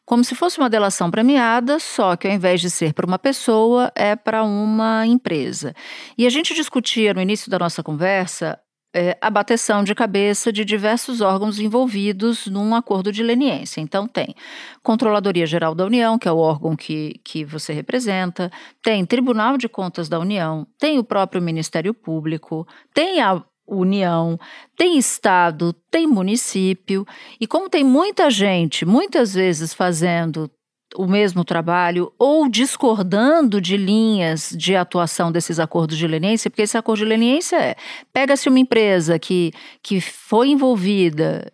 como 0.05 0.23
se 0.23 0.35
fosse 0.35 0.57
uma 0.57 0.69
delação 0.69 1.09
premiada, 1.09 1.79
só 1.79 2.15
que 2.15 2.27
ao 2.27 2.33
invés 2.33 2.59
de 2.59 2.69
ser 2.69 2.93
para 2.93 3.05
uma 3.05 3.19
pessoa, 3.19 3.91
é 3.95 4.15
para 4.15 4.43
uma 4.43 5.05
empresa. 5.05 5.73
E 6.17 6.27
a 6.27 6.29
gente 6.29 6.53
discutia 6.53 7.13
no 7.13 7.21
início 7.21 7.49
da 7.49 7.57
nossa 7.57 7.81
conversa 7.81 8.59
é, 8.95 9.17
a 9.19 9.29
bateção 9.29 9.83
de 9.83 9.95
cabeça 9.95 10.53
de 10.53 10.63
diversos 10.63 11.19
órgãos 11.19 11.59
envolvidos 11.59 12.45
num 12.45 12.75
acordo 12.75 13.11
de 13.11 13.23
leniência. 13.23 13.81
Então, 13.81 14.07
tem 14.07 14.35
Controladoria 14.83 15.47
Geral 15.47 15.73
da 15.73 15.85
União, 15.85 16.19
que 16.19 16.27
é 16.27 16.31
o 16.31 16.37
órgão 16.37 16.75
que, 16.75 17.19
que 17.23 17.43
você 17.43 17.73
representa, 17.73 18.51
tem 18.83 19.03
Tribunal 19.05 19.57
de 19.57 19.67
Contas 19.67 20.07
da 20.07 20.19
União, 20.19 20.67
tem 20.77 20.99
o 20.99 21.03
próprio 21.03 21.41
Ministério 21.41 21.93
Público, 21.93 22.67
tem 22.93 23.19
a 23.19 23.43
União, 23.67 24.39
tem 24.77 24.97
Estado, 24.97 25.73
tem 25.89 26.05
município, 26.05 27.05
e 27.39 27.47
como 27.47 27.69
tem 27.69 27.83
muita 27.83 28.29
gente, 28.29 28.85
muitas 28.85 29.33
vezes 29.33 29.73
fazendo 29.73 30.49
o 30.95 31.07
mesmo 31.07 31.43
trabalho 31.43 32.11
ou 32.19 32.47
discordando 32.47 33.59
de 33.59 33.77
linhas 33.77 34.53
de 34.55 34.75
atuação 34.75 35.31
desses 35.31 35.59
acordos 35.59 35.97
de 35.97 36.07
leniência, 36.07 36.49
porque 36.49 36.61
esse 36.61 36.77
acordo 36.77 36.99
de 36.99 37.05
leniência 37.05 37.57
é: 37.57 37.75
pega-se 38.11 38.49
uma 38.49 38.59
empresa 38.59 39.17
que, 39.17 39.51
que 39.81 39.99
foi 39.99 40.49
envolvida 40.49 41.51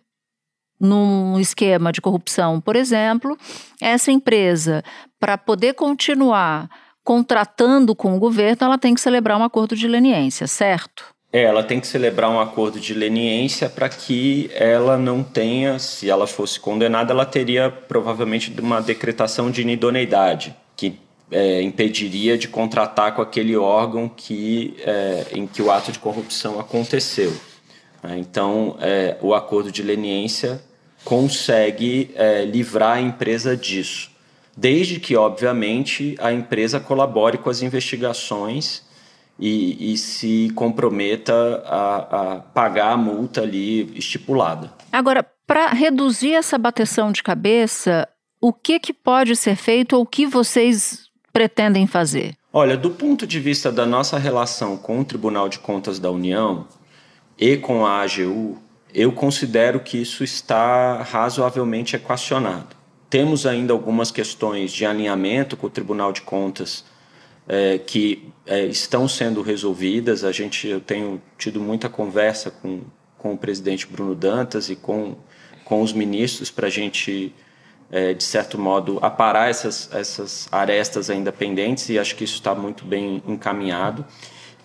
num 0.78 1.38
esquema 1.38 1.92
de 1.92 2.00
corrupção, 2.00 2.60
por 2.60 2.74
exemplo, 2.74 3.36
essa 3.80 4.10
empresa, 4.10 4.82
para 5.18 5.36
poder 5.36 5.74
continuar 5.74 6.70
contratando 7.04 7.94
com 7.94 8.16
o 8.16 8.18
governo, 8.18 8.58
ela 8.60 8.78
tem 8.78 8.94
que 8.94 9.00
celebrar 9.00 9.38
um 9.38 9.44
acordo 9.44 9.76
de 9.76 9.86
leniência, 9.86 10.46
certo? 10.46 11.04
É, 11.32 11.42
ela 11.44 11.62
tem 11.62 11.78
que 11.78 11.86
celebrar 11.86 12.28
um 12.28 12.40
acordo 12.40 12.80
de 12.80 12.92
leniência 12.92 13.68
para 13.68 13.88
que 13.88 14.50
ela 14.52 14.98
não 14.98 15.22
tenha, 15.22 15.78
se 15.78 16.10
ela 16.10 16.26
fosse 16.26 16.58
condenada, 16.58 17.12
ela 17.12 17.24
teria 17.24 17.70
provavelmente 17.70 18.52
uma 18.60 18.82
decretação 18.82 19.48
de 19.48 19.62
inidoneidade, 19.62 20.56
que 20.76 20.98
é, 21.30 21.62
impediria 21.62 22.36
de 22.36 22.48
contratar 22.48 23.14
com 23.14 23.22
aquele 23.22 23.56
órgão 23.56 24.08
que, 24.08 24.74
é, 24.80 25.26
em 25.32 25.46
que 25.46 25.62
o 25.62 25.70
ato 25.70 25.92
de 25.92 26.00
corrupção 26.00 26.58
aconteceu. 26.58 27.32
É, 28.02 28.16
então, 28.16 28.76
é, 28.80 29.16
o 29.20 29.32
acordo 29.32 29.70
de 29.70 29.84
leniência 29.84 30.60
consegue 31.04 32.10
é, 32.16 32.44
livrar 32.44 32.96
a 32.96 33.00
empresa 33.00 33.56
disso, 33.56 34.10
desde 34.56 34.98
que, 34.98 35.14
obviamente, 35.14 36.16
a 36.18 36.32
empresa 36.32 36.80
colabore 36.80 37.38
com 37.38 37.48
as 37.48 37.62
investigações 37.62 38.82
e, 39.40 39.92
e 39.92 39.96
se 39.96 40.50
comprometa 40.54 41.62
a, 41.64 41.96
a 41.96 42.36
pagar 42.40 42.92
a 42.92 42.96
multa 42.96 43.40
ali 43.40 43.90
estipulada. 43.96 44.70
Agora, 44.92 45.26
para 45.46 45.68
reduzir 45.68 46.34
essa 46.34 46.58
bateção 46.58 47.10
de 47.10 47.22
cabeça, 47.22 48.06
o 48.40 48.52
que, 48.52 48.78
que 48.78 48.92
pode 48.92 49.34
ser 49.34 49.56
feito 49.56 49.96
ou 49.96 50.02
o 50.02 50.06
que 50.06 50.26
vocês 50.26 51.08
pretendem 51.32 51.86
fazer? 51.86 52.34
Olha, 52.52 52.76
do 52.76 52.90
ponto 52.90 53.26
de 53.26 53.40
vista 53.40 53.72
da 53.72 53.86
nossa 53.86 54.18
relação 54.18 54.76
com 54.76 55.00
o 55.00 55.04
Tribunal 55.04 55.48
de 55.48 55.58
Contas 55.58 55.98
da 55.98 56.10
União 56.10 56.66
e 57.38 57.56
com 57.56 57.86
a 57.86 58.02
AGU, 58.02 58.58
eu 58.92 59.12
considero 59.12 59.80
que 59.80 59.98
isso 59.98 60.24
está 60.24 61.02
razoavelmente 61.02 61.96
equacionado. 61.96 62.76
Temos 63.08 63.46
ainda 63.46 63.72
algumas 63.72 64.10
questões 64.10 64.72
de 64.72 64.84
alinhamento 64.84 65.56
com 65.56 65.66
o 65.66 65.70
Tribunal 65.70 66.12
de 66.12 66.22
Contas 66.22 66.84
é, 67.50 67.78
que 67.78 68.32
é, 68.46 68.64
estão 68.66 69.08
sendo 69.08 69.42
resolvidas. 69.42 70.22
A 70.22 70.30
gente, 70.30 70.68
eu 70.68 70.80
tenho 70.80 71.20
tido 71.36 71.60
muita 71.60 71.88
conversa 71.88 72.48
com, 72.48 72.82
com 73.18 73.32
o 73.32 73.36
presidente 73.36 73.88
Bruno 73.88 74.14
Dantas 74.14 74.70
e 74.70 74.76
com, 74.76 75.16
com 75.64 75.82
os 75.82 75.92
ministros 75.92 76.48
para 76.48 76.68
a 76.68 76.70
gente, 76.70 77.34
é, 77.90 78.14
de 78.14 78.22
certo 78.22 78.56
modo, 78.56 79.00
aparar 79.02 79.50
essas, 79.50 79.90
essas 79.92 80.48
arestas 80.52 81.10
ainda 81.10 81.32
pendentes 81.32 81.88
e 81.88 81.98
acho 81.98 82.14
que 82.14 82.22
isso 82.22 82.34
está 82.34 82.54
muito 82.54 82.84
bem 82.84 83.20
encaminhado. 83.26 84.06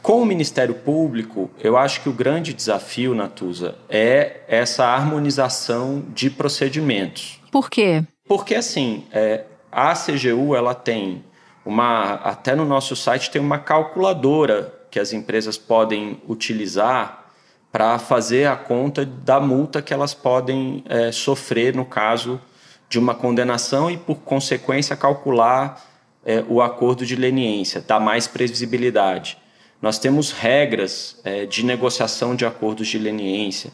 Com 0.03 0.21
o 0.21 0.25
Ministério 0.25 0.75
Público, 0.75 1.49
eu 1.59 1.75
acho 1.75 2.03
que 2.03 2.09
o 2.09 2.13
grande 2.13 2.53
desafio, 2.53 3.15
Natuza, 3.15 3.73
é 3.89 4.41
essa 4.47 4.85
harmonização 4.85 6.05
de 6.13 6.29
procedimentos. 6.29 7.41
Por 7.51 7.67
quê? 7.67 8.03
Porque, 8.27 8.53
assim, 8.53 9.05
é, 9.11 9.45
a 9.71 9.93
CGU 9.93 10.55
ela 10.55 10.75
tem 10.75 11.23
uma 11.65 12.13
até 12.15 12.55
no 12.55 12.63
nosso 12.63 12.95
site 12.95 13.31
tem 13.31 13.41
uma 13.41 13.57
calculadora 13.57 14.73
que 14.91 14.99
as 14.99 15.11
empresas 15.11 15.57
podem 15.57 16.21
utilizar 16.27 17.25
para 17.71 17.99
fazer 17.99 18.47
a 18.47 18.55
conta 18.55 19.05
da 19.05 19.39
multa 19.39 19.81
que 19.81 19.93
elas 19.93 20.13
podem 20.13 20.83
é, 20.87 21.11
sofrer 21.11 21.75
no 21.75 21.83
caso 21.83 22.39
de 22.87 22.97
uma 22.99 23.13
condenação 23.13 23.91
e, 23.91 23.97
por 23.97 24.15
consequência, 24.17 24.95
calcular 24.95 25.83
é, 26.23 26.43
o 26.47 26.61
acordo 26.61 27.05
de 27.05 27.15
leniência, 27.15 27.81
dar 27.81 27.99
mais 27.99 28.27
previsibilidade. 28.27 29.37
Nós 29.81 29.99
temos 29.99 30.31
regras 30.31 31.19
é, 31.25 31.45
de 31.45 31.65
negociação 31.65 32.35
de 32.35 32.45
acordos 32.45 32.87
de 32.87 32.97
leniência, 32.97 33.71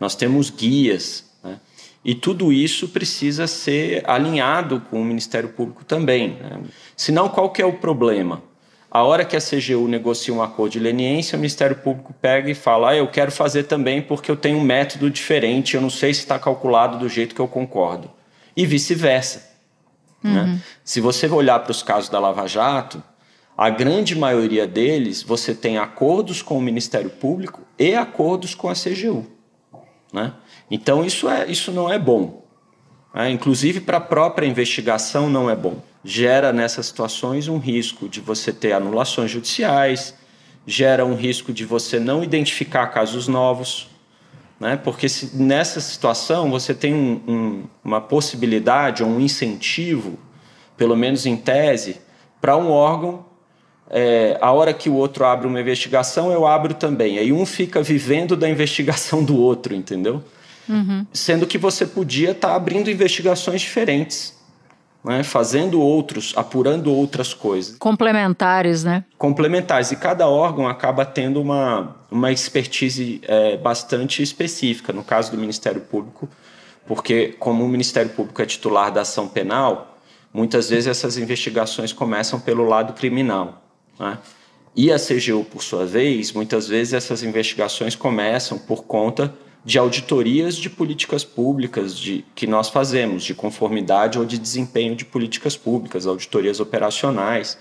nós 0.00 0.16
temos 0.16 0.50
guias 0.50 1.24
e 2.04 2.14
tudo 2.14 2.52
isso 2.52 2.88
precisa 2.88 3.46
ser 3.46 4.02
alinhado 4.06 4.82
com 4.90 5.00
o 5.00 5.04
Ministério 5.04 5.48
Público 5.48 5.84
também. 5.84 6.36
Né? 6.40 6.60
Senão, 6.96 7.28
qual 7.28 7.50
que 7.50 7.62
é 7.62 7.66
o 7.66 7.72
problema? 7.72 8.42
A 8.90 9.02
hora 9.02 9.24
que 9.24 9.34
a 9.34 9.40
CGU 9.40 9.88
negocia 9.88 10.32
um 10.32 10.42
acordo 10.42 10.72
de 10.72 10.78
leniência, 10.78 11.34
o 11.34 11.40
Ministério 11.40 11.76
Público 11.76 12.14
pega 12.20 12.50
e 12.50 12.54
fala: 12.54 12.90
ah, 12.90 12.96
eu 12.96 13.08
quero 13.08 13.32
fazer 13.32 13.64
também 13.64 14.02
porque 14.02 14.30
eu 14.30 14.36
tenho 14.36 14.58
um 14.58 14.62
método 14.62 15.10
diferente, 15.10 15.74
eu 15.74 15.80
não 15.80 15.90
sei 15.90 16.14
se 16.14 16.20
está 16.20 16.38
calculado 16.38 16.98
do 16.98 17.08
jeito 17.08 17.34
que 17.34 17.40
eu 17.40 17.48
concordo. 17.48 18.10
E 18.56 18.64
vice-versa. 18.64 19.50
Né? 20.22 20.30
Uhum. 20.30 20.46
Né? 20.46 20.60
Se 20.84 21.00
você 21.00 21.26
olhar 21.26 21.58
para 21.58 21.72
os 21.72 21.82
casos 21.82 22.08
da 22.08 22.20
Lava 22.20 22.46
Jato, 22.46 23.02
a 23.56 23.70
grande 23.70 24.14
maioria 24.14 24.66
deles 24.66 25.22
você 25.22 25.54
tem 25.54 25.78
acordos 25.78 26.42
com 26.42 26.58
o 26.58 26.62
Ministério 26.62 27.10
Público 27.10 27.62
e 27.78 27.94
acordos 27.94 28.54
com 28.54 28.68
a 28.68 28.74
CGU. 28.74 29.26
Né? 30.12 30.32
Então 30.70 31.04
isso, 31.04 31.28
é, 31.28 31.46
isso 31.50 31.70
não 31.72 31.92
é 31.92 31.98
bom. 31.98 32.44
Né? 33.14 33.30
Inclusive 33.30 33.80
para 33.80 33.98
a 33.98 34.00
própria 34.00 34.46
investigação 34.46 35.28
não 35.28 35.48
é 35.48 35.56
bom. 35.56 35.82
Gera 36.04 36.52
nessas 36.52 36.86
situações 36.86 37.48
um 37.48 37.58
risco 37.58 38.08
de 38.08 38.20
você 38.20 38.52
ter 38.52 38.72
anulações 38.72 39.30
judiciais, 39.30 40.14
gera 40.66 41.04
um 41.04 41.14
risco 41.14 41.52
de 41.52 41.64
você 41.64 41.98
não 41.98 42.22
identificar 42.22 42.86
casos 42.88 43.28
novos, 43.28 43.88
né? 44.58 44.76
porque 44.76 45.08
se, 45.08 45.36
nessa 45.36 45.80
situação 45.80 46.50
você 46.50 46.74
tem 46.74 46.94
um, 46.94 47.20
um, 47.26 47.64
uma 47.82 48.00
possibilidade 48.00 49.02
ou 49.02 49.08
um 49.08 49.20
incentivo, 49.20 50.18
pelo 50.76 50.96
menos 50.96 51.26
em 51.26 51.36
tese, 51.36 52.00
para 52.40 52.56
um 52.56 52.70
órgão 52.70 53.24
é, 53.90 54.38
a 54.40 54.50
hora 54.50 54.72
que 54.72 54.88
o 54.88 54.94
outro 54.94 55.24
abre 55.24 55.46
uma 55.46 55.60
investigação, 55.60 56.32
eu 56.32 56.46
abro 56.46 56.74
também. 56.74 57.18
Aí 57.18 57.32
um 57.32 57.44
fica 57.44 57.82
vivendo 57.82 58.36
da 58.36 58.48
investigação 58.48 59.22
do 59.22 59.38
outro, 59.38 59.74
entendeu? 59.74 60.22
Uhum. 60.68 61.06
Sendo 61.12 61.46
que 61.46 61.58
você 61.58 61.86
podia 61.86 62.30
estar 62.30 62.48
tá 62.48 62.54
abrindo 62.54 62.90
investigações 62.90 63.60
diferentes. 63.60 64.34
né, 65.04 65.22
fazendo 65.22 65.82
outros, 65.82 66.32
apurando 66.34 66.90
outras 66.90 67.34
coisas. 67.34 67.76
Complementares, 67.76 68.84
né? 68.84 69.04
Complementares. 69.18 69.92
E 69.92 69.96
cada 69.96 70.26
órgão 70.26 70.66
acaba 70.66 71.04
tendo 71.04 71.42
uma, 71.42 71.94
uma 72.10 72.32
expertise 72.32 73.20
é, 73.24 73.58
bastante 73.58 74.22
específica. 74.22 74.94
No 74.94 75.04
caso 75.04 75.30
do 75.30 75.36
Ministério 75.36 75.82
Público, 75.82 76.26
porque 76.86 77.34
como 77.38 77.64
o 77.64 77.68
Ministério 77.68 78.10
Público 78.12 78.40
é 78.40 78.46
titular 78.46 78.90
da 78.90 79.02
ação 79.02 79.28
penal, 79.28 79.98
muitas 80.32 80.70
vezes 80.70 80.86
essas 80.86 81.18
investigações 81.18 81.92
começam 81.92 82.40
pelo 82.40 82.64
lado 82.64 82.94
criminal. 82.94 83.62
Né? 83.98 84.18
E 84.76 84.90
a 84.90 84.96
CGU, 84.98 85.44
por 85.44 85.62
sua 85.62 85.86
vez, 85.86 86.32
muitas 86.32 86.66
vezes 86.66 86.94
essas 86.94 87.22
investigações 87.22 87.94
começam 87.94 88.58
por 88.58 88.84
conta 88.84 89.32
de 89.64 89.78
auditorias 89.78 90.56
de 90.56 90.68
políticas 90.68 91.24
públicas 91.24 91.96
de, 91.98 92.24
que 92.34 92.46
nós 92.46 92.68
fazemos, 92.68 93.24
de 93.24 93.34
conformidade 93.34 94.18
ou 94.18 94.24
de 94.24 94.38
desempenho 94.38 94.94
de 94.94 95.04
políticas 95.04 95.56
públicas, 95.56 96.06
auditorias 96.06 96.60
operacionais, 96.60 97.56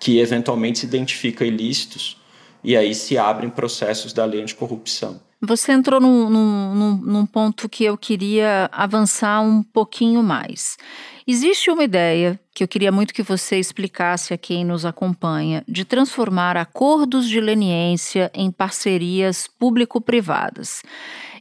que 0.00 0.18
eventualmente 0.18 0.80
se 0.80 0.86
identificam 0.86 1.46
ilícitos 1.46 2.20
e 2.62 2.76
aí 2.76 2.94
se 2.94 3.16
abrem 3.16 3.48
processos 3.48 4.12
da 4.12 4.24
lei 4.24 4.42
anticorrupção. 4.42 5.20
Você 5.40 5.72
entrou 5.72 6.00
num, 6.00 6.30
num, 6.30 6.96
num, 6.96 7.26
ponto 7.26 7.68
que 7.68 7.84
eu 7.84 7.98
queria 7.98 8.68
avançar 8.72 9.40
um 9.42 9.62
pouquinho 9.62 10.22
mais. 10.22 10.78
Existe 11.26 11.70
uma 11.70 11.84
ideia 11.84 12.38
que 12.54 12.62
eu 12.62 12.68
queria 12.68 12.92
muito 12.92 13.14
que 13.14 13.22
você 13.22 13.58
explicasse 13.58 14.34
a 14.34 14.38
quem 14.38 14.62
nos 14.62 14.84
acompanha 14.84 15.64
de 15.66 15.84
transformar 15.84 16.56
acordos 16.56 17.26
de 17.26 17.40
leniência 17.40 18.30
em 18.34 18.50
parcerias 18.50 19.48
público-privadas. 19.58 20.82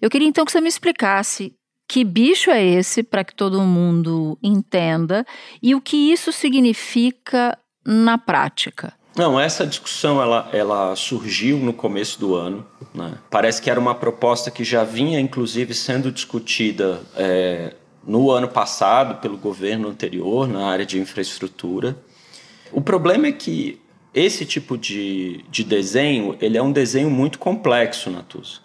Eu 0.01 0.09
queria 0.09 0.27
então 0.27 0.45
que 0.45 0.51
você 0.53 0.61
me 0.61 0.69
explicasse 0.69 1.53
que 1.85 2.05
bicho 2.05 2.49
é 2.49 2.63
esse 2.63 3.03
para 3.03 3.25
que 3.25 3.35
todo 3.35 3.59
mundo 3.61 4.37
entenda 4.41 5.25
e 5.61 5.75
o 5.75 5.81
que 5.81 6.13
isso 6.13 6.31
significa 6.31 7.57
na 7.85 8.17
prática. 8.17 8.93
Não, 9.15 9.39
essa 9.39 9.67
discussão 9.67 10.21
ela, 10.21 10.49
ela 10.51 10.95
surgiu 10.95 11.57
no 11.57 11.73
começo 11.73 12.19
do 12.19 12.33
ano. 12.33 12.65
Né? 12.95 13.13
Parece 13.29 13.61
que 13.61 13.69
era 13.69 13.79
uma 13.79 13.93
proposta 13.93 14.49
que 14.49 14.63
já 14.63 14.83
vinha, 14.83 15.19
inclusive, 15.19 15.73
sendo 15.73 16.11
discutida 16.11 17.01
é, 17.15 17.75
no 18.05 18.31
ano 18.31 18.47
passado 18.47 19.21
pelo 19.21 19.37
governo 19.37 19.87
anterior 19.87 20.47
na 20.47 20.67
área 20.67 20.85
de 20.85 20.99
infraestrutura. 20.99 21.97
O 22.71 22.81
problema 22.81 23.27
é 23.27 23.31
que 23.31 23.79
esse 24.13 24.45
tipo 24.45 24.77
de, 24.77 25.43
de 25.49 25.63
desenho 25.63 26.37
ele 26.39 26.57
é 26.57 26.61
um 26.61 26.71
desenho 26.71 27.09
muito 27.09 27.39
complexo, 27.39 28.11
Natuza, 28.11 28.59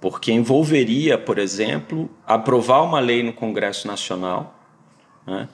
porque 0.00 0.32
envolveria, 0.32 1.16
por 1.16 1.38
exemplo, 1.38 2.10
aprovar 2.26 2.82
uma 2.82 2.98
lei 2.98 3.22
no 3.22 3.32
Congresso 3.32 3.86
Nacional 3.86 4.58
né, 5.26 5.48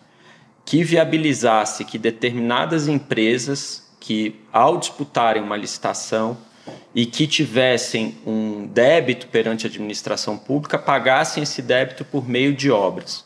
que 0.64 0.84
viabilizasse 0.84 1.84
que 1.84 1.98
determinadas 1.98 2.88
empresas 2.88 3.92
que, 3.98 4.40
ao 4.52 4.78
disputarem 4.78 5.42
uma 5.42 5.56
licitação 5.56 6.36
e 6.94 7.06
que 7.06 7.26
tivessem 7.26 8.16
um 8.26 8.66
débito 8.66 9.26
perante 9.28 9.66
a 9.66 9.70
administração 9.70 10.36
pública, 10.36 10.78
pagassem 10.78 11.42
esse 11.42 11.62
débito 11.62 12.04
por 12.04 12.28
meio 12.28 12.54
de 12.54 12.70
obras. 12.70 13.24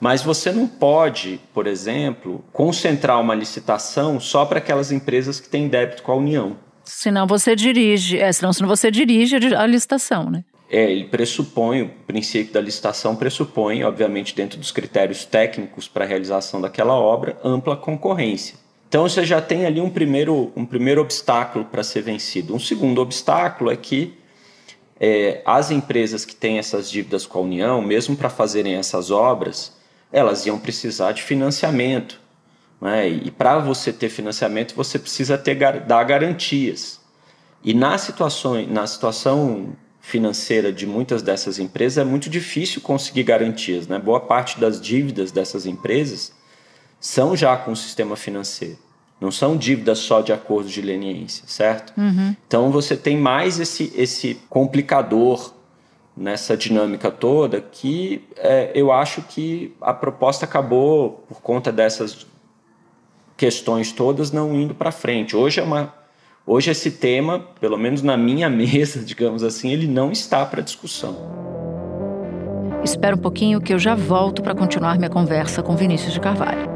Mas 0.00 0.22
você 0.22 0.52
não 0.52 0.66
pode, 0.66 1.40
por 1.54 1.66
exemplo, 1.66 2.44
concentrar 2.52 3.20
uma 3.20 3.34
licitação 3.34 4.20
só 4.20 4.44
para 4.44 4.58
aquelas 4.58 4.92
empresas 4.92 5.40
que 5.40 5.48
têm 5.48 5.68
débito 5.68 6.02
com 6.02 6.12
a 6.12 6.16
União. 6.16 6.56
Senão 6.84 7.26
você 7.26 7.56
dirige, 7.56 8.18
é, 8.18 8.30
senão, 8.32 8.52
senão 8.52 8.68
você 8.68 8.90
dirige 8.90 9.36
a 9.54 9.66
licitação, 9.66 10.30
né? 10.30 10.44
É, 10.68 10.90
ele 10.90 11.04
pressupõe, 11.04 11.82
o 11.82 11.88
princípio 12.06 12.52
da 12.52 12.60
licitação 12.60 13.14
pressupõe, 13.14 13.84
obviamente, 13.84 14.34
dentro 14.34 14.58
dos 14.58 14.72
critérios 14.72 15.24
técnicos 15.24 15.86
para 15.88 16.04
a 16.04 16.08
realização 16.08 16.60
daquela 16.60 16.94
obra, 16.94 17.38
ampla 17.42 17.76
concorrência. 17.76 18.56
Então 18.96 19.06
você 19.06 19.26
já 19.26 19.42
tem 19.42 19.66
ali 19.66 19.78
um 19.78 19.90
primeiro, 19.90 20.50
um 20.56 20.64
primeiro 20.64 21.02
obstáculo 21.02 21.66
para 21.66 21.82
ser 21.82 22.00
vencido. 22.00 22.54
Um 22.54 22.58
segundo 22.58 22.98
obstáculo 22.98 23.70
é 23.70 23.76
que 23.76 24.14
é, 24.98 25.42
as 25.44 25.70
empresas 25.70 26.24
que 26.24 26.34
têm 26.34 26.56
essas 26.56 26.90
dívidas 26.90 27.26
com 27.26 27.40
a 27.40 27.42
União, 27.42 27.82
mesmo 27.82 28.16
para 28.16 28.30
fazerem 28.30 28.76
essas 28.76 29.10
obras, 29.10 29.76
elas 30.10 30.46
iam 30.46 30.58
precisar 30.58 31.12
de 31.12 31.22
financiamento. 31.22 32.18
Né? 32.80 33.06
E 33.06 33.30
para 33.30 33.58
você 33.58 33.92
ter 33.92 34.08
financiamento, 34.08 34.74
você 34.74 34.98
precisa 34.98 35.36
ter, 35.36 35.56
dar 35.80 36.02
garantias. 36.04 36.98
E 37.62 37.74
na 37.74 37.98
situação, 37.98 38.66
na 38.66 38.86
situação 38.86 39.76
financeira 40.00 40.72
de 40.72 40.86
muitas 40.86 41.20
dessas 41.20 41.58
empresas, 41.58 41.98
é 41.98 42.04
muito 42.04 42.30
difícil 42.30 42.80
conseguir 42.80 43.24
garantias. 43.24 43.86
Né? 43.86 43.98
Boa 43.98 44.20
parte 44.20 44.58
das 44.58 44.80
dívidas 44.80 45.30
dessas 45.30 45.66
empresas 45.66 46.32
são 46.98 47.36
já 47.36 47.58
com 47.58 47.72
o 47.72 47.76
sistema 47.76 48.16
financeiro. 48.16 48.85
Não 49.20 49.30
são 49.30 49.56
dívidas 49.56 49.98
só 49.98 50.20
de 50.20 50.32
acordos 50.32 50.70
de 50.70 50.82
leniência, 50.82 51.44
certo? 51.46 51.92
Uhum. 51.96 52.36
Então 52.46 52.70
você 52.70 52.96
tem 52.96 53.16
mais 53.16 53.58
esse, 53.58 53.92
esse 53.96 54.40
complicador 54.48 55.54
nessa 56.16 56.56
dinâmica 56.56 57.10
toda 57.10 57.60
que 57.60 58.24
é, 58.36 58.72
eu 58.74 58.90
acho 58.90 59.22
que 59.22 59.74
a 59.80 59.92
proposta 59.92 60.44
acabou, 60.44 61.24
por 61.28 61.40
conta 61.40 61.70
dessas 61.70 62.26
questões 63.36 63.92
todas, 63.92 64.30
não 64.30 64.54
indo 64.54 64.74
para 64.74 64.90
frente. 64.90 65.36
Hoje 65.36 65.60
é 65.60 65.62
uma. 65.62 65.94
Hoje 66.46 66.70
esse 66.70 66.92
tema, 66.92 67.40
pelo 67.60 67.76
menos 67.76 68.02
na 68.02 68.16
minha 68.16 68.48
mesa, 68.50 69.00
digamos 69.00 69.42
assim, 69.42 69.70
ele 69.70 69.86
não 69.86 70.10
está 70.10 70.44
para 70.46 70.62
discussão. 70.62 71.16
Espera 72.82 73.16
um 73.16 73.18
pouquinho 73.18 73.60
que 73.60 73.74
eu 73.74 73.78
já 73.78 73.94
volto 73.94 74.42
para 74.42 74.54
continuar 74.54 74.96
minha 74.96 75.10
conversa 75.10 75.62
com 75.62 75.74
Vinícius 75.76 76.12
de 76.12 76.20
Carvalho. 76.20 76.75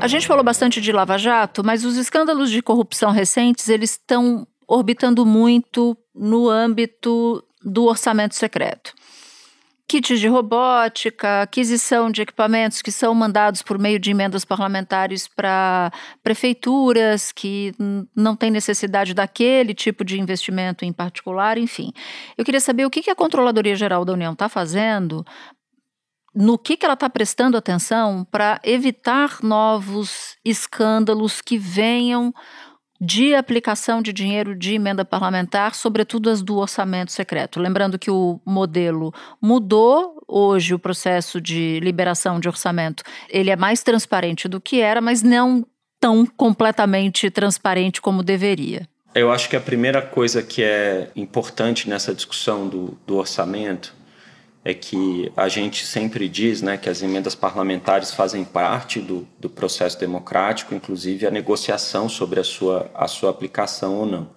A 0.00 0.06
gente 0.08 0.26
falou 0.26 0.42
bastante 0.42 0.80
de 0.80 0.92
Lava 0.92 1.18
Jato, 1.18 1.62
mas 1.62 1.84
os 1.84 1.98
escândalos 1.98 2.50
de 2.50 2.62
corrupção 2.62 3.10
recentes, 3.10 3.68
eles 3.68 3.90
estão 3.90 4.46
orbitando 4.66 5.26
muito 5.26 5.94
no 6.14 6.48
âmbito 6.48 7.44
do 7.62 7.84
orçamento 7.84 8.34
secreto. 8.34 8.94
Kits 9.86 10.18
de 10.18 10.26
robótica, 10.26 11.42
aquisição 11.42 12.10
de 12.10 12.22
equipamentos 12.22 12.80
que 12.80 12.90
são 12.90 13.12
mandados 13.12 13.60
por 13.60 13.78
meio 13.78 13.98
de 13.98 14.10
emendas 14.10 14.42
parlamentares 14.42 15.28
para 15.28 15.92
prefeituras 16.22 17.30
que 17.30 17.74
não 18.16 18.34
têm 18.34 18.50
necessidade 18.50 19.12
daquele 19.12 19.74
tipo 19.74 20.02
de 20.02 20.18
investimento 20.18 20.82
em 20.82 20.92
particular, 20.94 21.58
enfim. 21.58 21.92
Eu 22.38 22.44
queria 22.44 22.60
saber 22.60 22.86
o 22.86 22.90
que 22.90 23.10
a 23.10 23.16
Controladoria 23.16 23.76
Geral 23.76 24.04
da 24.04 24.14
União 24.14 24.32
está 24.32 24.48
fazendo 24.48 25.26
no 26.34 26.58
que, 26.58 26.76
que 26.76 26.84
ela 26.84 26.94
está 26.94 27.10
prestando 27.10 27.56
atenção 27.56 28.26
para 28.30 28.60
evitar 28.62 29.38
novos 29.42 30.36
escândalos 30.44 31.40
que 31.40 31.58
venham 31.58 32.32
de 33.00 33.34
aplicação 33.34 34.02
de 34.02 34.12
dinheiro 34.12 34.54
de 34.54 34.74
emenda 34.74 35.04
parlamentar, 35.04 35.74
sobretudo 35.74 36.28
as 36.28 36.42
do 36.42 36.58
orçamento 36.58 37.10
secreto. 37.10 37.58
Lembrando 37.58 37.98
que 37.98 38.10
o 38.10 38.38
modelo 38.44 39.12
mudou, 39.40 40.22
hoje 40.28 40.74
o 40.74 40.78
processo 40.78 41.40
de 41.40 41.80
liberação 41.80 42.38
de 42.38 42.46
orçamento 42.46 43.02
ele 43.30 43.50
é 43.50 43.56
mais 43.56 43.82
transparente 43.82 44.46
do 44.46 44.60
que 44.60 44.80
era, 44.80 45.00
mas 45.00 45.22
não 45.22 45.66
tão 45.98 46.26
completamente 46.26 47.30
transparente 47.30 48.00
como 48.00 48.22
deveria. 48.22 48.86
Eu 49.14 49.32
acho 49.32 49.48
que 49.48 49.56
a 49.56 49.60
primeira 49.60 50.00
coisa 50.00 50.42
que 50.42 50.62
é 50.62 51.10
importante 51.16 51.88
nessa 51.88 52.14
discussão 52.14 52.68
do, 52.68 52.98
do 53.06 53.16
orçamento 53.16 53.94
é 54.64 54.74
que 54.74 55.32
a 55.36 55.48
gente 55.48 55.86
sempre 55.86 56.28
diz 56.28 56.60
né, 56.60 56.76
que 56.76 56.88
as 56.88 57.02
emendas 57.02 57.34
parlamentares 57.34 58.12
fazem 58.12 58.44
parte 58.44 59.00
do, 59.00 59.26
do 59.38 59.48
processo 59.48 59.98
democrático, 59.98 60.74
inclusive 60.74 61.26
a 61.26 61.30
negociação 61.30 62.08
sobre 62.08 62.40
a 62.40 62.44
sua, 62.44 62.90
a 62.94 63.08
sua 63.08 63.30
aplicação 63.30 63.96
ou 63.96 64.06
não. 64.06 64.28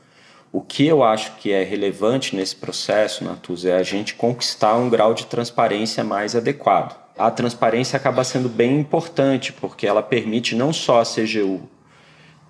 O 0.51 0.62
que 0.62 0.86
eu 0.86 1.03
acho 1.03 1.36
que 1.38 1.51
é 1.51 1.63
relevante 1.63 2.36
nesse 2.36 2.55
processo, 2.55 3.23
Natuz, 3.23 3.65
é 3.65 3.75
a 3.75 3.83
gente 3.83 4.13
conquistar 4.13 4.75
um 4.75 4.88
grau 4.88 5.13
de 5.13 5.25
transparência 5.25 6.03
mais 6.03 6.36
adequado. 6.36 6.95
A 7.17 7.29
transparência 7.29 7.97
acaba 7.97 8.23
sendo 8.23 8.47
bem 8.47 8.79
importante, 8.79 9.51
porque 9.51 9.86
ela 9.86 10.01
permite 10.01 10.55
não 10.55 10.71
só 10.71 11.01
a 11.01 11.05
CGU 11.05 11.67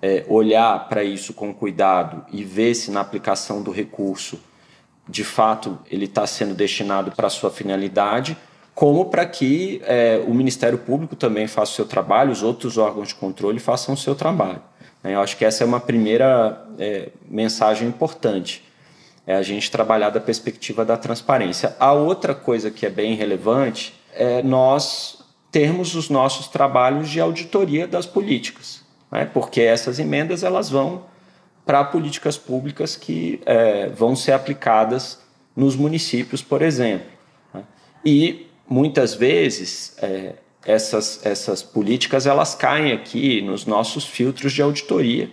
é, 0.00 0.24
olhar 0.28 0.86
para 0.86 1.02
isso 1.02 1.32
com 1.32 1.52
cuidado 1.52 2.24
e 2.30 2.44
ver 2.44 2.74
se 2.74 2.90
na 2.90 3.00
aplicação 3.00 3.62
do 3.62 3.70
recurso 3.70 4.38
de 5.08 5.24
fato 5.24 5.78
ele 5.90 6.06
está 6.06 6.26
sendo 6.26 6.54
destinado 6.54 7.12
para 7.12 7.28
sua 7.28 7.50
finalidade, 7.50 8.36
como 8.74 9.06
para 9.06 9.24
que 9.24 9.80
é, 9.84 10.22
o 10.26 10.34
Ministério 10.34 10.78
Público 10.78 11.14
também 11.14 11.46
faça 11.46 11.72
o 11.72 11.74
seu 11.74 11.86
trabalho, 11.86 12.32
os 12.32 12.42
outros 12.42 12.76
órgãos 12.76 13.08
de 13.08 13.14
controle 13.14 13.60
façam 13.60 13.94
o 13.94 13.96
seu 13.96 14.14
trabalho. 14.14 14.60
Eu 15.02 15.20
acho 15.20 15.36
que 15.36 15.44
essa 15.44 15.62
é 15.62 15.66
uma 15.66 15.80
primeira 15.80 16.66
é, 16.78 17.10
mensagem 17.28 17.86
importante, 17.86 18.64
é 19.26 19.34
a 19.36 19.42
gente 19.42 19.70
trabalhar 19.70 20.10
da 20.10 20.20
perspectiva 20.20 20.84
da 20.84 20.96
transparência. 20.96 21.76
A 21.78 21.92
outra 21.92 22.34
coisa 22.34 22.70
que 22.70 22.84
é 22.84 22.90
bem 22.90 23.14
relevante 23.14 23.94
é 24.14 24.42
nós 24.42 25.22
termos 25.50 25.94
os 25.94 26.10
nossos 26.10 26.48
trabalhos 26.48 27.08
de 27.08 27.20
auditoria 27.20 27.86
das 27.86 28.06
políticas, 28.06 28.82
né? 29.10 29.24
porque 29.32 29.60
essas 29.60 29.98
emendas 29.98 30.42
elas 30.42 30.68
vão 30.68 31.04
para 31.64 31.84
políticas 31.84 32.36
públicas 32.36 32.96
que 32.96 33.40
é, 33.46 33.88
vão 33.88 34.14
ser 34.14 34.32
aplicadas 34.32 35.18
nos 35.56 35.76
municípios, 35.76 36.42
por 36.42 36.62
exemplo. 36.62 37.06
Né? 37.52 37.62
E 38.04 38.46
muitas 38.68 39.14
vezes 39.14 39.96
é, 40.02 40.34
essas, 40.64 41.24
essas 41.24 41.62
políticas 41.62 42.26
elas 42.26 42.54
caem 42.54 42.92
aqui 42.92 43.40
nos 43.40 43.66
nossos 43.66 44.04
filtros 44.04 44.52
de 44.52 44.62
auditoria 44.62 45.30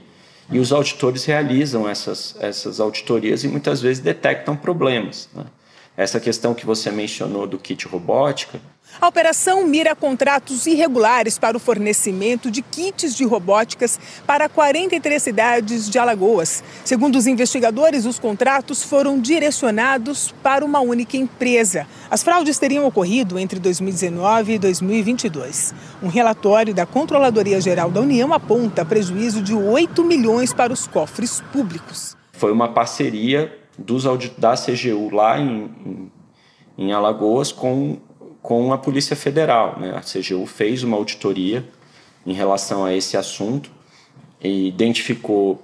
e 0.51 0.59
os 0.59 0.71
auditores 0.71 1.25
realizam 1.25 1.87
essas, 1.87 2.35
essas 2.39 2.79
auditorias 2.79 3.43
e 3.43 3.47
muitas 3.47 3.81
vezes 3.81 4.03
detectam 4.03 4.55
problemas. 4.55 5.29
Né? 5.33 5.45
Essa 5.95 6.19
questão 6.19 6.53
que 6.53 6.65
você 6.65 6.89
mencionou 6.89 7.45
do 7.45 7.59
kit 7.59 7.87
robótica, 7.87 8.59
a 8.99 9.07
operação 9.07 9.65
mira 9.65 9.95
contratos 9.95 10.65
irregulares 10.65 11.37
para 11.39 11.55
o 11.55 11.59
fornecimento 11.59 12.51
de 12.51 12.61
kits 12.61 13.15
de 13.15 13.23
robóticas 13.23 13.99
para 14.27 14.49
43 14.49 15.21
cidades 15.21 15.89
de 15.89 15.97
Alagoas. 15.97 16.63
Segundo 16.83 17.17
os 17.17 17.25
investigadores, 17.25 18.05
os 18.05 18.19
contratos 18.19 18.83
foram 18.83 19.19
direcionados 19.19 20.33
para 20.43 20.65
uma 20.65 20.81
única 20.81 21.15
empresa. 21.15 21.87
As 22.09 22.21
fraudes 22.21 22.59
teriam 22.59 22.85
ocorrido 22.85 23.39
entre 23.39 23.59
2019 23.59 24.53
e 24.53 24.59
2022. 24.59 25.73
Um 26.03 26.07
relatório 26.07 26.73
da 26.73 26.85
Controladoria 26.85 27.61
Geral 27.61 27.89
da 27.89 28.01
União 28.01 28.33
aponta 28.33 28.83
prejuízo 28.83 29.41
de 29.41 29.53
8 29.53 30.03
milhões 30.03 30.53
para 30.53 30.73
os 30.73 30.85
cofres 30.85 31.41
públicos. 31.53 32.17
Foi 32.33 32.51
uma 32.51 32.73
parceria 32.73 33.60
dos, 33.77 34.03
da 34.37 34.53
CGU 34.53 35.13
lá 35.13 35.39
em, 35.39 36.11
em, 36.77 36.91
Alagoas 36.91 37.51
com 37.51 37.99
com 38.41 38.73
a 38.73 38.77
Polícia 38.77 39.15
Federal. 39.15 39.79
Né? 39.79 39.95
A 39.95 40.01
CGU 40.01 40.45
fez 40.45 40.83
uma 40.83 40.97
auditoria 40.97 41.63
em 42.25 42.33
relação 42.33 42.83
a 42.83 42.93
esse 42.93 43.15
assunto 43.15 43.69
e 44.41 44.67
identificou 44.67 45.63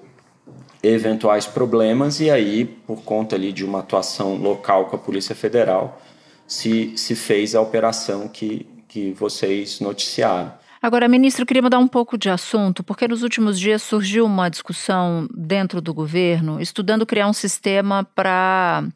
eventuais 0.81 1.45
problemas 1.45 2.19
e 2.19 2.29
aí, 2.29 2.65
por 2.65 3.01
conta 3.01 3.35
ali 3.35 3.51
de 3.51 3.65
uma 3.65 3.79
atuação 3.79 4.35
local 4.35 4.85
com 4.85 4.95
a 4.95 4.99
Polícia 4.99 5.35
Federal, 5.35 5.99
se, 6.47 6.93
se 6.95 7.15
fez 7.15 7.55
a 7.55 7.61
operação 7.61 8.27
que, 8.27 8.67
que 8.87 9.11
vocês 9.11 9.79
noticiaram. 9.79 10.53
Agora, 10.87 11.05
ministro, 11.09 11.45
queria 11.45 11.61
mudar 11.61 11.79
um 11.79 11.87
pouco 11.87 12.17
de 12.17 12.29
assunto, 12.29 12.81
porque 12.81 13.09
nos 13.09 13.21
últimos 13.21 13.59
dias 13.59 13.81
surgiu 13.81 14.25
uma 14.25 14.47
discussão 14.47 15.27
dentro 15.35 15.81
do 15.81 15.93
governo, 15.93 16.61
estudando 16.61 17.05
criar 17.05 17.27
um 17.27 17.33
sistema 17.33 18.05
para 18.15 18.87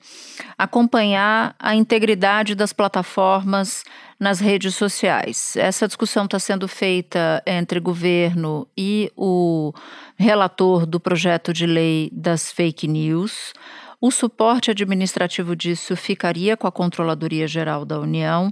acompanhar 0.57 1.53
a 1.59 1.75
integridade 1.75 2.55
das 2.55 2.71
plataformas 2.71 3.83
nas 4.17 4.39
redes 4.39 4.73
sociais. 4.73 5.57
Essa 5.57 5.85
discussão 5.85 6.23
está 6.23 6.39
sendo 6.39 6.65
feita 6.65 7.43
entre 7.45 7.77
governo 7.77 8.65
e 8.77 9.11
o 9.17 9.73
relator 10.15 10.85
do 10.85 10.97
projeto 10.97 11.51
de 11.51 11.65
lei 11.65 12.09
das 12.13 12.53
fake 12.53 12.87
news. 12.87 13.51
O 13.99 14.11
suporte 14.11 14.71
administrativo 14.71 15.57
disso 15.57 15.97
ficaria 15.97 16.55
com 16.55 16.67
a 16.67 16.71
Controladoria 16.71 17.49
Geral 17.49 17.83
da 17.83 17.99
União. 17.99 18.49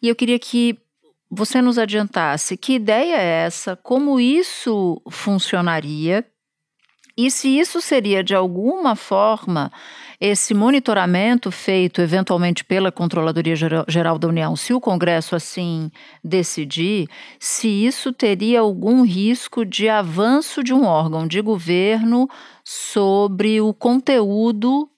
E 0.00 0.08
eu 0.08 0.16
queria 0.16 0.38
que 0.38 0.78
você 1.30 1.62
nos 1.62 1.78
adiantasse 1.78 2.56
que 2.56 2.74
ideia 2.74 3.16
é 3.16 3.44
essa, 3.44 3.76
como 3.76 4.18
isso 4.18 5.00
funcionaria 5.08 6.26
e 7.16 7.30
se 7.30 7.48
isso 7.58 7.80
seria 7.80 8.24
de 8.24 8.34
alguma 8.34 8.96
forma 8.96 9.70
esse 10.20 10.54
monitoramento 10.54 11.50
feito 11.50 12.00
eventualmente 12.00 12.64
pela 12.64 12.90
Controladoria 12.90 13.54
Geral 13.88 14.18
da 14.18 14.28
União, 14.28 14.56
se 14.56 14.72
o 14.72 14.80
Congresso 14.80 15.36
assim 15.36 15.90
decidir, 16.22 17.08
se 17.38 17.68
isso 17.68 18.12
teria 18.12 18.60
algum 18.60 19.02
risco 19.02 19.64
de 19.64 19.88
avanço 19.88 20.64
de 20.64 20.74
um 20.74 20.84
órgão 20.84 21.26
de 21.26 21.40
governo 21.40 22.28
sobre 22.64 23.60
o 23.60 23.72
conteúdo 23.72 24.88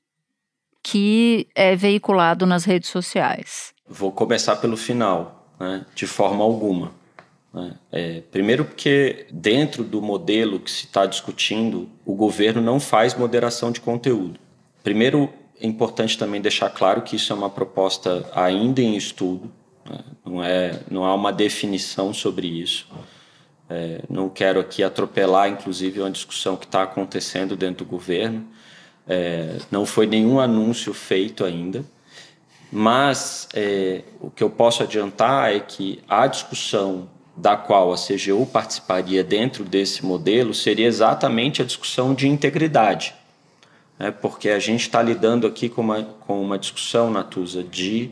que 0.82 1.48
é 1.54 1.76
veiculado 1.76 2.46
nas 2.46 2.64
redes 2.64 2.88
sociais. 2.88 3.72
Vou 3.88 4.10
começar 4.10 4.56
pelo 4.56 4.76
final 4.76 5.41
né, 5.62 5.86
de 5.94 6.08
forma 6.08 6.42
alguma. 6.42 6.90
Né? 7.54 7.74
É, 7.92 8.22
primeiro, 8.32 8.64
porque 8.64 9.26
dentro 9.30 9.84
do 9.84 10.02
modelo 10.02 10.58
que 10.58 10.70
se 10.70 10.86
está 10.86 11.06
discutindo, 11.06 11.88
o 12.04 12.14
governo 12.14 12.60
não 12.60 12.80
faz 12.80 13.14
moderação 13.14 13.70
de 13.70 13.80
conteúdo. 13.80 14.40
Primeiro, 14.82 15.32
é 15.60 15.66
importante 15.66 16.18
também 16.18 16.40
deixar 16.40 16.68
claro 16.70 17.02
que 17.02 17.14
isso 17.14 17.32
é 17.32 17.36
uma 17.36 17.48
proposta 17.48 18.28
ainda 18.34 18.80
em 18.80 18.96
estudo, 18.96 19.52
né? 19.88 20.00
não, 20.26 20.42
é, 20.42 20.80
não 20.90 21.04
há 21.04 21.14
uma 21.14 21.32
definição 21.32 22.12
sobre 22.12 22.48
isso. 22.48 22.88
É, 23.70 24.00
não 24.10 24.28
quero 24.28 24.58
aqui 24.58 24.82
atropelar, 24.82 25.48
inclusive, 25.48 26.00
uma 26.00 26.10
discussão 26.10 26.56
que 26.56 26.66
está 26.66 26.82
acontecendo 26.82 27.56
dentro 27.56 27.84
do 27.84 27.90
governo. 27.90 28.44
É, 29.06 29.58
não 29.70 29.86
foi 29.86 30.06
nenhum 30.06 30.40
anúncio 30.40 30.92
feito 30.92 31.44
ainda. 31.44 31.84
Mas 32.74 33.48
é, 33.52 34.00
o 34.18 34.30
que 34.30 34.42
eu 34.42 34.48
posso 34.48 34.82
adiantar 34.82 35.52
é 35.52 35.60
que 35.60 36.02
a 36.08 36.26
discussão 36.26 37.06
da 37.36 37.54
qual 37.54 37.92
a 37.92 37.96
CGU 37.96 38.46
participaria 38.46 39.22
dentro 39.22 39.62
desse 39.62 40.04
modelo 40.06 40.54
seria 40.54 40.86
exatamente 40.86 41.60
a 41.60 41.66
discussão 41.66 42.14
de 42.14 42.26
integridade. 42.26 43.14
Né? 43.98 44.10
Porque 44.10 44.48
a 44.48 44.58
gente 44.58 44.80
está 44.80 45.02
lidando 45.02 45.46
aqui 45.46 45.68
com 45.68 45.82
uma, 45.82 46.02
com 46.02 46.40
uma 46.40 46.58
discussão, 46.58 47.10
Natuza, 47.10 47.62
de 47.62 48.10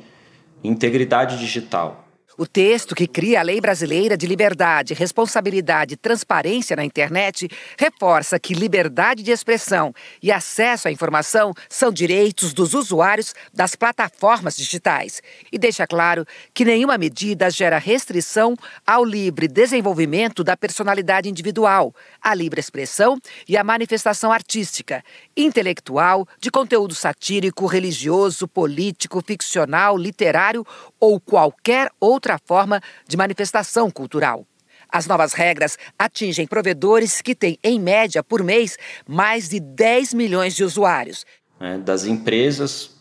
integridade 0.62 1.38
digital. 1.38 2.06
O 2.40 2.46
texto 2.46 2.94
que 2.94 3.06
cria 3.06 3.40
a 3.40 3.42
Lei 3.42 3.60
Brasileira 3.60 4.16
de 4.16 4.26
Liberdade, 4.26 4.94
Responsabilidade 4.94 5.92
e 5.92 5.96
Transparência 5.98 6.74
na 6.74 6.82
Internet 6.82 7.46
reforça 7.78 8.40
que 8.40 8.54
liberdade 8.54 9.22
de 9.22 9.30
expressão 9.30 9.92
e 10.22 10.32
acesso 10.32 10.88
à 10.88 10.90
informação 10.90 11.52
são 11.68 11.92
direitos 11.92 12.54
dos 12.54 12.72
usuários 12.72 13.34
das 13.52 13.76
plataformas 13.76 14.56
digitais. 14.56 15.20
E 15.52 15.58
deixa 15.58 15.86
claro 15.86 16.24
que 16.54 16.64
nenhuma 16.64 16.96
medida 16.96 17.50
gera 17.50 17.76
restrição 17.76 18.56
ao 18.86 19.04
livre 19.04 19.46
desenvolvimento 19.46 20.42
da 20.42 20.56
personalidade 20.56 21.28
individual, 21.28 21.94
à 22.22 22.34
livre 22.34 22.58
expressão 22.58 23.18
e 23.46 23.54
à 23.54 23.62
manifestação 23.62 24.32
artística, 24.32 25.04
intelectual, 25.36 26.26
de 26.40 26.50
conteúdo 26.50 26.94
satírico, 26.94 27.66
religioso, 27.66 28.48
político, 28.48 29.22
ficcional, 29.22 29.94
literário 29.98 30.66
ou 30.98 31.20
qualquer 31.20 31.90
outra 32.00 32.29
outra 32.30 32.38
forma 32.38 32.80
de 33.08 33.16
manifestação 33.16 33.90
cultural. 33.90 34.46
As 34.88 35.06
novas 35.06 35.32
regras 35.32 35.76
atingem 35.98 36.46
provedores 36.46 37.20
que 37.20 37.34
têm, 37.34 37.58
em 37.62 37.78
média, 37.78 38.22
por 38.22 38.42
mês, 38.42 38.76
mais 39.06 39.48
de 39.48 39.60
10 39.60 40.14
milhões 40.14 40.54
de 40.54 40.64
usuários. 40.64 41.24
É, 41.60 41.78
das 41.78 42.04
empresas 42.04 42.96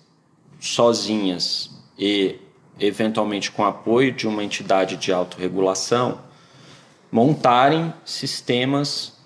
sozinhas 0.59 1.71
e, 1.97 2.39
eventualmente, 2.79 3.51
com 3.51 3.63
apoio 3.63 4.11
de 4.11 4.27
uma 4.27 4.43
entidade 4.43 4.97
de 4.97 5.11
autorregulação, 5.11 6.21
montarem 7.11 7.93
sistemas 8.05 9.17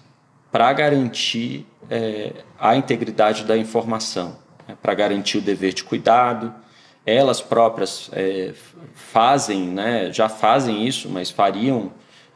para 0.51 0.71
garantir 0.71 1.65
é, 1.89 2.43
a 2.59 2.75
integridade 2.75 3.43
da 3.43 3.57
informação, 3.57 4.37
é, 4.67 4.75
para 4.75 4.93
garantir 4.93 5.37
o 5.37 5.41
dever 5.41 5.73
de 5.73 5.83
cuidado, 5.83 6.53
elas 7.05 7.41
próprias 7.41 8.09
é, 8.13 8.53
fazem, 8.93 9.67
né, 9.67 10.11
já 10.11 10.29
fazem 10.29 10.87
isso, 10.87 11.09
mas 11.09 11.29
fariam 11.29 11.91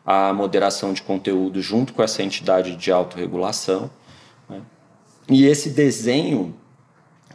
a 0.06 0.34
moderação 0.34 0.94
de 0.94 1.02
conteúdo 1.02 1.62
junto 1.62 1.94
com 1.94 2.02
essa 2.02 2.24
entidade 2.24 2.76
de 2.76 2.92
autorregulação. 2.92 3.90
Né? 4.50 4.62
E 5.30 5.46
esse 5.46 5.70
desenho, 5.70 6.56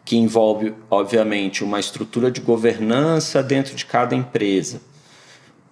que 0.05 0.17
envolve, 0.17 0.75
obviamente, 0.91 1.63
uma 1.63 1.79
estrutura 1.79 2.31
de 2.31 2.41
governança 2.41 3.43
dentro 3.43 3.75
de 3.75 3.87
cada 3.87 4.15
empresa, 4.15 4.81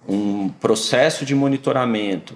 um 0.07 0.49
processo 0.49 1.25
de 1.25 1.35
monitoramento, 1.35 2.35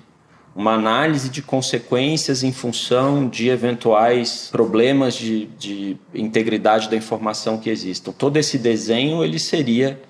uma 0.56 0.74
análise 0.74 1.30
de 1.30 1.42
consequências 1.42 2.42
em 2.42 2.54
função 2.54 3.28
de 3.28 3.50
eventuais 3.50 4.48
problemas 4.50 5.14
de, 5.14 5.48
de 5.48 5.98
integridade 6.14 6.90
da 6.90 6.96
informação 6.96 7.58
que 7.58 7.70
existam. 7.70 8.14
Todo 8.14 8.38
esse 8.38 8.58
desenho 8.58 9.22
ele 9.22 9.38
seria, 9.38 10.02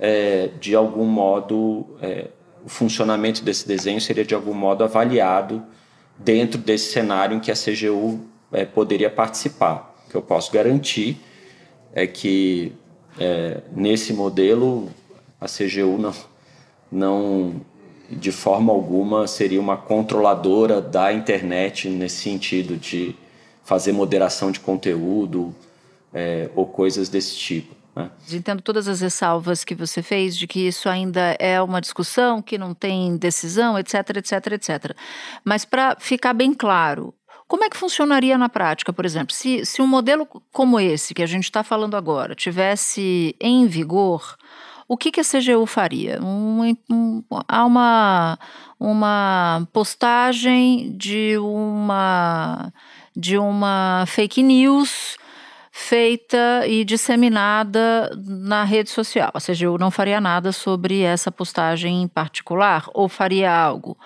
é, 0.00 0.50
de 0.60 0.74
algum 0.74 1.04
modo, 1.04 1.86
é, 2.02 2.26
o 2.64 2.68
funcionamento 2.68 3.44
desse 3.44 3.68
desenho 3.68 4.00
seria 4.00 4.24
de 4.24 4.34
algum 4.34 4.52
modo 4.52 4.82
avaliado 4.82 5.62
dentro 6.18 6.60
desse 6.60 6.90
cenário 6.90 7.36
em 7.36 7.40
que 7.40 7.52
a 7.52 7.54
CGU 7.54 8.20
é, 8.52 8.64
poderia 8.64 9.10
participar. 9.10 9.94
O 10.06 10.10
que 10.10 10.16
eu 10.16 10.22
posso 10.22 10.50
garantir 10.50 11.20
é 11.92 12.04
que 12.04 12.72
é, 13.16 13.60
nesse 13.70 14.12
modelo 14.12 14.90
A 15.40 15.46
CGU 15.46 15.98
não, 15.98 16.12
não 16.90 17.60
de 18.10 18.32
forma 18.32 18.72
alguma 18.72 19.26
seria 19.26 19.60
uma 19.60 19.76
controladora 19.76 20.80
da 20.80 21.12
internet 21.12 21.88
nesse 21.88 22.22
sentido 22.22 22.76
de 22.76 23.14
fazer 23.64 23.92
moderação 23.92 24.50
de 24.50 24.60
conteúdo 24.60 25.54
é, 26.12 26.50
ou 26.54 26.66
coisas 26.66 27.08
desse 27.08 27.36
tipo. 27.36 27.74
Né? 27.96 28.10
Entendo 28.30 28.60
todas 28.60 28.88
as 28.88 29.00
ressalvas 29.00 29.64
que 29.64 29.74
você 29.74 30.02
fez 30.02 30.36
de 30.36 30.46
que 30.46 30.66
isso 30.66 30.88
ainda 30.88 31.36
é 31.38 31.60
uma 31.62 31.80
discussão, 31.80 32.42
que 32.42 32.58
não 32.58 32.74
tem 32.74 33.16
decisão, 33.16 33.78
etc, 33.78 34.16
etc, 34.16 34.52
etc. 34.52 34.96
Mas 35.44 35.64
para 35.64 35.96
ficar 35.98 36.34
bem 36.34 36.52
claro, 36.52 37.14
como 37.46 37.64
é 37.64 37.70
que 37.70 37.76
funcionaria 37.76 38.36
na 38.36 38.48
prática, 38.48 38.92
por 38.92 39.04
exemplo, 39.04 39.34
se, 39.34 39.64
se 39.64 39.80
um 39.80 39.86
modelo 39.86 40.26
como 40.52 40.80
esse 40.80 41.14
que 41.14 41.22
a 41.22 41.26
gente 41.26 41.44
está 41.44 41.62
falando 41.62 41.96
agora 41.96 42.34
tivesse 42.34 43.36
em 43.40 43.66
vigor, 43.66 44.36
o 44.88 44.96
que, 44.96 45.10
que 45.10 45.20
a 45.20 45.24
CGU 45.24 45.66
faria? 45.66 46.20
Um, 46.22 46.76
um, 46.90 47.22
há 47.48 47.64
uma, 47.64 48.38
uma 48.78 49.68
postagem 49.72 50.96
de 50.96 51.38
uma, 51.38 52.72
de 53.16 53.38
uma 53.38 54.04
fake 54.06 54.42
news 54.42 55.16
feita 55.76 56.64
e 56.68 56.84
disseminada 56.84 58.08
na 58.24 58.62
rede 58.62 58.90
social. 58.90 59.32
A 59.34 59.40
CGU 59.40 59.76
não 59.76 59.90
faria 59.90 60.20
nada 60.20 60.52
sobre 60.52 61.02
essa 61.02 61.32
postagem 61.32 62.00
em 62.00 62.06
particular 62.06 62.88
ou 62.94 63.08
faria 63.08 63.52
algo. 63.52 63.98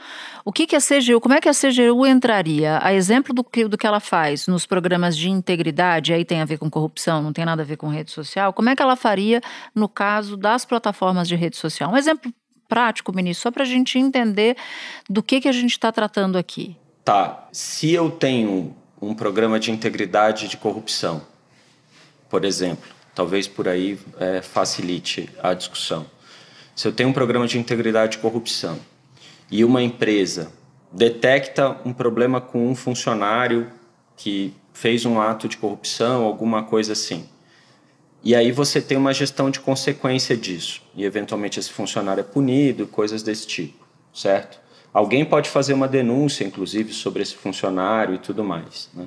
O 0.47 0.51
que, 0.51 0.67
que 0.67 0.75
a 0.75 0.81
CGU, 0.81 1.21
como 1.21 1.35
é 1.35 1.41
que 1.43 1.49
a 1.49 1.53
CGU 1.53 2.07
entraria? 2.07 2.79
A 2.83 2.95
exemplo 2.95 3.35
do 3.35 3.45
que, 3.45 3.69
do 3.69 3.77
que 3.77 3.87
ela 3.87 4.01
faz 4.01 4.47
nos 4.47 4.65
programas 4.65 5.15
de 5.15 5.29
integridade, 5.29 6.15
aí 6.15 6.25
tem 6.25 6.41
a 6.41 6.47
ver 6.47 6.57
com 6.57 6.71
corrupção, 6.71 7.23
não 7.23 7.35
tem 7.35 7.45
nada 7.45 7.61
a 7.61 7.67
ver 7.67 7.77
com 7.77 7.89
rede 7.89 8.13
social, 8.13 8.51
como 8.55 8.71
é 8.71 8.75
que 8.75 8.81
ela 8.81 8.97
faria 8.97 9.43
no 9.75 9.91
caso 9.91 10.39
das 10.39 10.65
plataformas 10.65 11.29
de 11.29 11.37
rede 11.37 11.59
social? 11.59 11.93
Um 11.93 11.99
exemplo 11.99 12.33
prático, 12.67 13.15
ministro, 13.15 13.43
só 13.43 13.51
para 13.51 13.65
a 13.65 13.67
gente 13.67 13.99
entender 13.99 14.57
do 15.09 15.23
que, 15.23 15.39
que 15.39 15.49
a 15.49 15.53
gente 15.53 15.73
está 15.73 15.93
tratando 15.93 16.39
aqui. 16.39 16.79
Tá. 17.05 17.47
Se 17.53 17.93
eu 17.93 18.11
tenho 18.11 18.75
um 19.03 19.13
programa 19.13 19.61
de 19.61 19.71
integridade 19.71 20.49
de 20.49 20.57
corrupção, 20.57 21.21
por 22.29 22.45
exemplo. 22.45 22.88
Talvez 23.14 23.49
por 23.49 23.69
aí 23.69 23.99
é, 24.19 24.41
facilite 24.41 25.29
a 25.43 25.53
discussão. 25.55 26.07
Se 26.75 26.87
eu 26.87 26.93
tenho 26.93 27.09
um 27.09 27.12
programa 27.12 27.47
de 27.47 27.59
integridade 27.59 28.17
e 28.17 28.21
corrupção 28.21 28.79
e 29.51 29.64
uma 29.64 29.83
empresa 29.83 30.53
detecta 30.93 31.77
um 31.85 31.93
problema 31.93 32.41
com 32.41 32.69
um 32.69 32.75
funcionário 32.75 33.71
que 34.17 34.55
fez 34.73 35.05
um 35.05 35.21
ato 35.21 35.49
de 35.49 35.57
corrupção, 35.57 36.25
alguma 36.25 36.62
coisa 36.62 36.93
assim. 36.93 37.29
E 38.23 38.35
aí 38.35 38.53
você 38.53 38.81
tem 38.81 38.97
uma 38.97 39.12
gestão 39.12 39.51
de 39.51 39.61
consequência 39.61 40.37
disso. 40.37 40.83
E 40.95 41.05
eventualmente 41.05 41.59
esse 41.59 41.71
funcionário 41.71 42.21
é 42.21 42.25
punido, 42.25 42.87
coisas 42.87 43.23
desse 43.23 43.47
tipo, 43.47 43.87
certo? 44.12 44.61
Alguém 44.93 45.25
pode 45.25 45.49
fazer 45.49 45.75
uma 45.75 45.87
denúncia, 45.87 46.45
inclusive, 46.45 46.93
sobre 46.93 47.23
esse 47.23 47.35
funcionário 47.35 48.14
e 48.14 48.19
tudo 48.19 48.43
mais. 48.43 48.88
Né? 48.95 49.07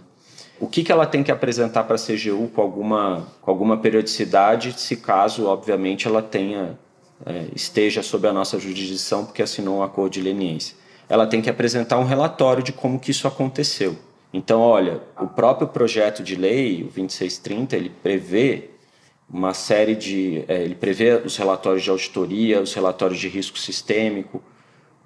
O 0.61 0.67
que, 0.67 0.83
que 0.83 0.91
ela 0.91 1.07
tem 1.07 1.23
que 1.23 1.31
apresentar 1.31 1.85
para 1.85 1.95
a 1.95 1.99
CGU 1.99 2.47
com 2.53 2.61
alguma, 2.61 3.27
com 3.41 3.49
alguma 3.49 3.77
periodicidade, 3.77 4.79
se 4.79 4.95
caso, 4.95 5.47
obviamente, 5.47 6.07
ela 6.07 6.21
tenha 6.21 6.77
é, 7.25 7.47
esteja 7.55 8.03
sob 8.03 8.27
a 8.27 8.31
nossa 8.31 8.59
jurisdição 8.59 9.25
porque 9.25 9.41
assinou 9.41 9.79
um 9.79 9.83
acordo 9.83 10.13
de 10.13 10.21
leniência. 10.21 10.75
Ela 11.09 11.25
tem 11.25 11.41
que 11.41 11.49
apresentar 11.49 11.97
um 11.97 12.03
relatório 12.03 12.61
de 12.61 12.71
como 12.71 12.99
que 12.99 13.09
isso 13.09 13.27
aconteceu. 13.27 13.97
Então, 14.31 14.61
olha, 14.61 15.01
o 15.19 15.25
próprio 15.25 15.67
projeto 15.67 16.21
de 16.21 16.35
lei, 16.35 16.83
o 16.83 16.85
2630, 16.85 17.75
ele 17.75 17.89
prevê 17.89 18.69
uma 19.27 19.55
série 19.55 19.95
de. 19.95 20.45
É, 20.47 20.61
ele 20.61 20.75
prevê 20.75 21.21
os 21.25 21.35
relatórios 21.37 21.83
de 21.83 21.89
auditoria, 21.89 22.61
os 22.61 22.73
relatórios 22.73 23.19
de 23.19 23.27
risco 23.27 23.57
sistêmico, 23.57 24.43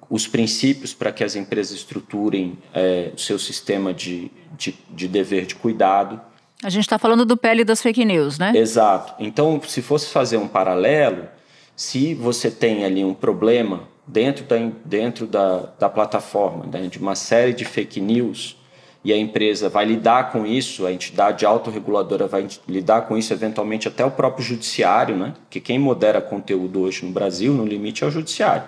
os 0.09 0.27
princípios 0.27 0.93
para 0.93 1.11
que 1.11 1.23
as 1.23 1.35
empresas 1.35 1.77
estruturem 1.77 2.57
é, 2.73 3.11
o 3.15 3.19
seu 3.19 3.39
sistema 3.39 3.93
de, 3.93 4.31
de, 4.57 4.75
de, 4.89 5.07
dever 5.07 5.45
de 5.45 5.55
cuidado. 5.55 6.21
A 6.63 6.69
gente 6.69 6.83
está 6.83 6.97
falando 6.97 7.25
do 7.25 7.35
pele 7.35 7.63
das 7.63 7.81
fake 7.81 8.05
news, 8.05 8.37
né? 8.39 8.53
Exato. 8.55 9.13
Então, 9.19 9.61
se 9.67 9.81
fosse 9.81 10.09
fazer 10.09 10.37
um 10.37 10.47
paralelo, 10.47 11.27
se 11.75 12.13
você 12.13 12.49
tem 12.49 12.85
ali 12.85 13.03
um 13.03 13.13
problema 13.13 13.83
dentro 14.07 14.45
da, 14.45 14.55
dentro 14.85 15.27
da, 15.27 15.69
da 15.79 15.89
plataforma, 15.89 16.65
né, 16.65 16.87
de 16.87 16.99
uma 16.99 17.15
série 17.15 17.53
de 17.53 17.65
fake 17.65 17.99
news, 17.99 18.57
e 19.03 19.13
a 19.13 19.17
empresa 19.17 19.69
vai 19.69 19.85
lidar 19.85 20.31
com 20.31 20.47
isso, 20.47 20.83
a 20.87 20.91
entidade 20.91 21.45
autorreguladora 21.45 22.25
vai 22.25 22.47
lidar 22.67 23.03
com 23.03 23.15
isso, 23.15 23.31
eventualmente 23.31 23.87
até 23.87 24.03
o 24.03 24.09
próprio 24.09 24.43
judiciário, 24.43 25.15
né? 25.15 25.35
Porque 25.41 25.59
quem 25.59 25.77
modera 25.77 26.19
conteúdo 26.19 26.81
hoje 26.81 27.05
no 27.05 27.11
Brasil, 27.11 27.53
no 27.53 27.63
limite, 27.63 28.03
é 28.03 28.07
o 28.07 28.09
judiciário. 28.09 28.67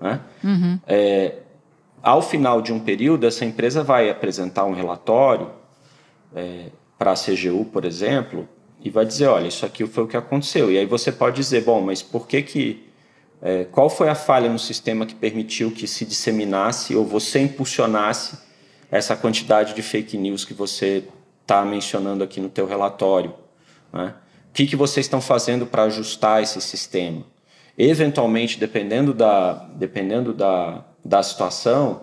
Né? 0.00 0.20
Uhum. 0.42 0.78
É, 0.86 1.38
ao 2.02 2.20
final 2.20 2.60
de 2.60 2.72
um 2.72 2.78
período, 2.78 3.26
essa 3.26 3.44
empresa 3.44 3.82
vai 3.82 4.10
apresentar 4.10 4.64
um 4.64 4.74
relatório 4.74 5.50
é, 6.34 6.66
para 6.98 7.12
a 7.12 7.14
CGU, 7.14 7.64
por 7.66 7.84
exemplo, 7.84 8.48
e 8.80 8.90
vai 8.90 9.06
dizer, 9.06 9.26
olha, 9.26 9.48
isso 9.48 9.64
aqui 9.64 9.86
foi 9.86 10.04
o 10.04 10.06
que 10.06 10.16
aconteceu. 10.16 10.70
E 10.70 10.78
aí 10.78 10.84
você 10.84 11.10
pode 11.10 11.36
dizer, 11.36 11.64
bom, 11.64 11.80
mas 11.80 12.02
por 12.02 12.28
que 12.28 12.42
que 12.42 12.84
é, 13.40 13.64
qual 13.64 13.90
foi 13.90 14.08
a 14.08 14.14
falha 14.14 14.50
no 14.50 14.58
sistema 14.58 15.04
que 15.04 15.14
permitiu 15.14 15.70
que 15.70 15.86
se 15.86 16.04
disseminasse 16.04 16.96
ou 16.96 17.04
você 17.04 17.40
impulsionasse 17.40 18.38
essa 18.90 19.16
quantidade 19.16 19.74
de 19.74 19.82
fake 19.82 20.16
news 20.16 20.44
que 20.44 20.54
você 20.54 21.04
está 21.42 21.64
mencionando 21.64 22.24
aqui 22.24 22.40
no 22.40 22.48
teu 22.48 22.66
relatório? 22.66 23.34
Né? 23.92 24.14
O 24.50 24.52
que, 24.54 24.66
que 24.66 24.76
vocês 24.76 25.06
estão 25.06 25.20
fazendo 25.20 25.66
para 25.66 25.84
ajustar 25.84 26.42
esse 26.42 26.60
sistema? 26.60 27.24
Eventualmente, 27.76 28.58
dependendo 28.58 29.12
da, 29.12 29.52
dependendo 29.74 30.32
da, 30.32 30.84
da 31.04 31.22
situação, 31.22 32.02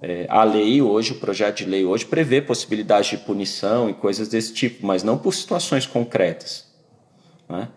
é, 0.00 0.26
a 0.28 0.44
lei 0.44 0.80
hoje, 0.82 1.12
o 1.12 1.16
projeto 1.16 1.58
de 1.58 1.64
lei 1.66 1.84
hoje, 1.84 2.04
prevê 2.04 2.40
possibilidade 2.40 3.10
de 3.10 3.18
punição 3.18 3.88
e 3.88 3.94
coisas 3.94 4.28
desse 4.28 4.52
tipo, 4.52 4.86
mas 4.86 5.02
não 5.02 5.16
por 5.16 5.32
situações 5.34 5.86
concretas. 5.86 6.66
Né? 7.48 7.68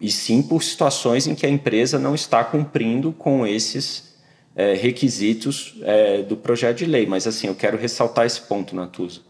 E 0.00 0.10
sim 0.10 0.42
por 0.42 0.62
situações 0.62 1.26
em 1.26 1.34
que 1.34 1.46
a 1.46 1.48
empresa 1.48 1.98
não 1.98 2.14
está 2.14 2.44
cumprindo 2.44 3.12
com 3.12 3.46
esses 3.46 4.14
é, 4.54 4.74
requisitos 4.74 5.76
é, 5.82 6.22
do 6.22 6.36
projeto 6.36 6.78
de 6.78 6.86
lei. 6.86 7.06
Mas, 7.06 7.26
assim, 7.26 7.46
eu 7.46 7.54
quero 7.54 7.78
ressaltar 7.78 8.26
esse 8.26 8.42
ponto, 8.42 8.76
Natuza. 8.76 9.20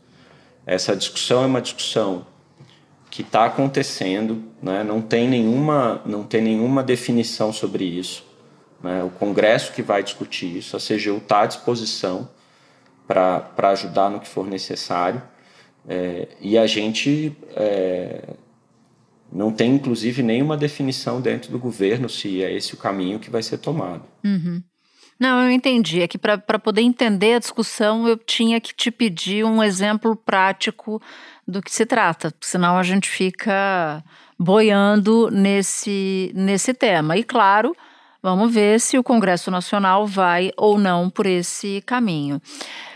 Essa 0.67 0.95
discussão 0.97 1.43
é 1.45 1.47
uma 1.47 1.61
discussão 1.61 2.27
que 3.11 3.23
está 3.23 3.45
acontecendo, 3.45 4.43
né? 4.63 4.85
não, 4.85 5.03
tem 5.03 5.29
nenhuma, 5.29 6.01
não 6.07 6.23
tem 6.23 6.41
nenhuma 6.41 6.83
definição 6.83 7.53
sobre 7.53 7.85
isso. 7.85 8.25
Né? 8.83 9.03
O 9.03 9.11
Congresso 9.11 9.73
que 9.73 9.83
vai 9.83 10.03
discutir 10.03 10.59
isso, 10.59 10.77
a 10.77 10.81
CGU 10.81 11.19
está 11.19 11.43
à 11.43 11.47
disposição 11.47 12.31
para 13.07 13.71
ajudar 13.71 14.09
no 14.09 14.21
que 14.21 14.29
for 14.29 14.47
necessário. 14.47 15.21
É, 15.89 16.29
e 16.41 16.57
a 16.57 16.67
gente 16.67 17.37
é, 17.57 18.23
não 19.33 19.51
tem, 19.51 19.75
inclusive, 19.75 20.23
nenhuma 20.23 20.57
definição 20.57 21.21
dentro 21.21 21.51
do 21.51 21.59
governo 21.59 22.09
se 22.09 22.43
é 22.43 22.53
esse 22.53 22.75
o 22.75 22.77
caminho 22.77 23.19
que 23.19 23.31
vai 23.31 23.43
ser 23.43 23.59
tomado. 23.59 24.05
Uhum. 24.25 24.63
Não, 25.19 25.43
eu 25.43 25.51
entendi. 25.51 26.01
É 26.01 26.09
que 26.09 26.17
para 26.17 26.59
poder 26.59 26.81
entender 26.81 27.35
a 27.35 27.39
discussão, 27.39 28.09
eu 28.09 28.17
tinha 28.17 28.59
que 28.59 28.75
te 28.75 28.91
pedir 28.91 29.45
um 29.45 29.63
exemplo 29.63 30.17
prático 30.17 31.01
do 31.51 31.61
que 31.61 31.73
se 31.73 31.85
trata, 31.85 32.33
senão 32.41 32.79
a 32.79 32.83
gente 32.83 33.09
fica 33.09 34.03
boiando 34.39 35.29
nesse, 35.31 36.33
nesse 36.35 36.73
tema. 36.73 37.17
E 37.17 37.23
claro, 37.23 37.77
vamos 38.23 38.53
ver 38.53 38.81
se 38.81 38.99
o 38.99 39.03
Congresso 39.03 39.51
Nacional 39.51 40.07
vai 40.07 40.51
ou 40.57 40.79
não 40.79 41.11
por 41.11 41.27
esse 41.27 41.83
caminho. 41.85 42.41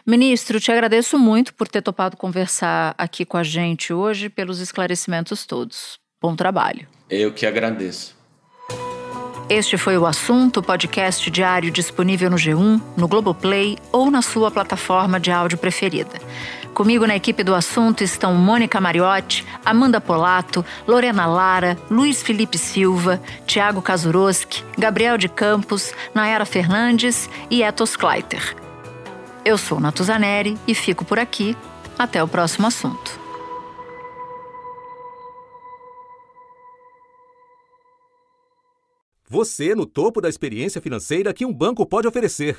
Ministro, 0.06 0.60
te 0.60 0.70
agradeço 0.70 1.18
muito 1.18 1.52
por 1.54 1.68
ter 1.68 1.82
topado 1.82 2.16
conversar 2.16 2.94
aqui 2.96 3.24
com 3.24 3.36
a 3.36 3.42
gente 3.42 3.92
hoje, 3.92 4.28
pelos 4.28 4.60
esclarecimentos 4.60 5.44
todos. 5.44 5.98
Bom 6.20 6.34
trabalho. 6.36 6.86
Eu 7.10 7.32
que 7.32 7.44
agradeço. 7.44 8.14
Este 9.48 9.76
foi 9.76 9.98
o 9.98 10.06
assunto, 10.06 10.62
podcast 10.62 11.30
diário 11.30 11.70
disponível 11.70 12.30
no 12.30 12.36
G1, 12.36 12.80
no 12.96 13.06
Globoplay 13.06 13.76
ou 13.92 14.10
na 14.10 14.22
sua 14.22 14.50
plataforma 14.50 15.20
de 15.20 15.30
áudio 15.30 15.58
preferida. 15.58 16.18
Comigo 16.74 17.06
na 17.06 17.14
equipe 17.14 17.44
do 17.44 17.54
assunto 17.54 18.02
estão 18.02 18.34
Mônica 18.34 18.80
Mariotti, 18.80 19.46
Amanda 19.64 20.00
Polato, 20.00 20.64
Lorena 20.88 21.24
Lara, 21.24 21.78
Luiz 21.88 22.20
Felipe 22.20 22.58
Silva, 22.58 23.22
Tiago 23.46 23.80
Kazuroski, 23.80 24.64
Gabriel 24.76 25.16
de 25.16 25.28
Campos, 25.28 25.92
Nayara 26.12 26.44
Fernandes 26.44 27.30
e 27.48 27.62
Etos 27.62 27.94
Kleiter. 27.94 28.56
Eu 29.44 29.56
sou 29.56 29.78
Natuzaneri 29.78 30.58
e 30.66 30.74
fico 30.74 31.04
por 31.04 31.16
aqui. 31.16 31.56
Até 31.96 32.20
o 32.20 32.26
próximo 32.26 32.66
assunto. 32.66 33.20
Você 39.28 39.76
no 39.76 39.86
topo 39.86 40.20
da 40.20 40.28
experiência 40.28 40.80
financeira 40.80 41.32
que 41.32 41.46
um 41.46 41.54
banco 41.54 41.86
pode 41.86 42.08
oferecer. 42.08 42.58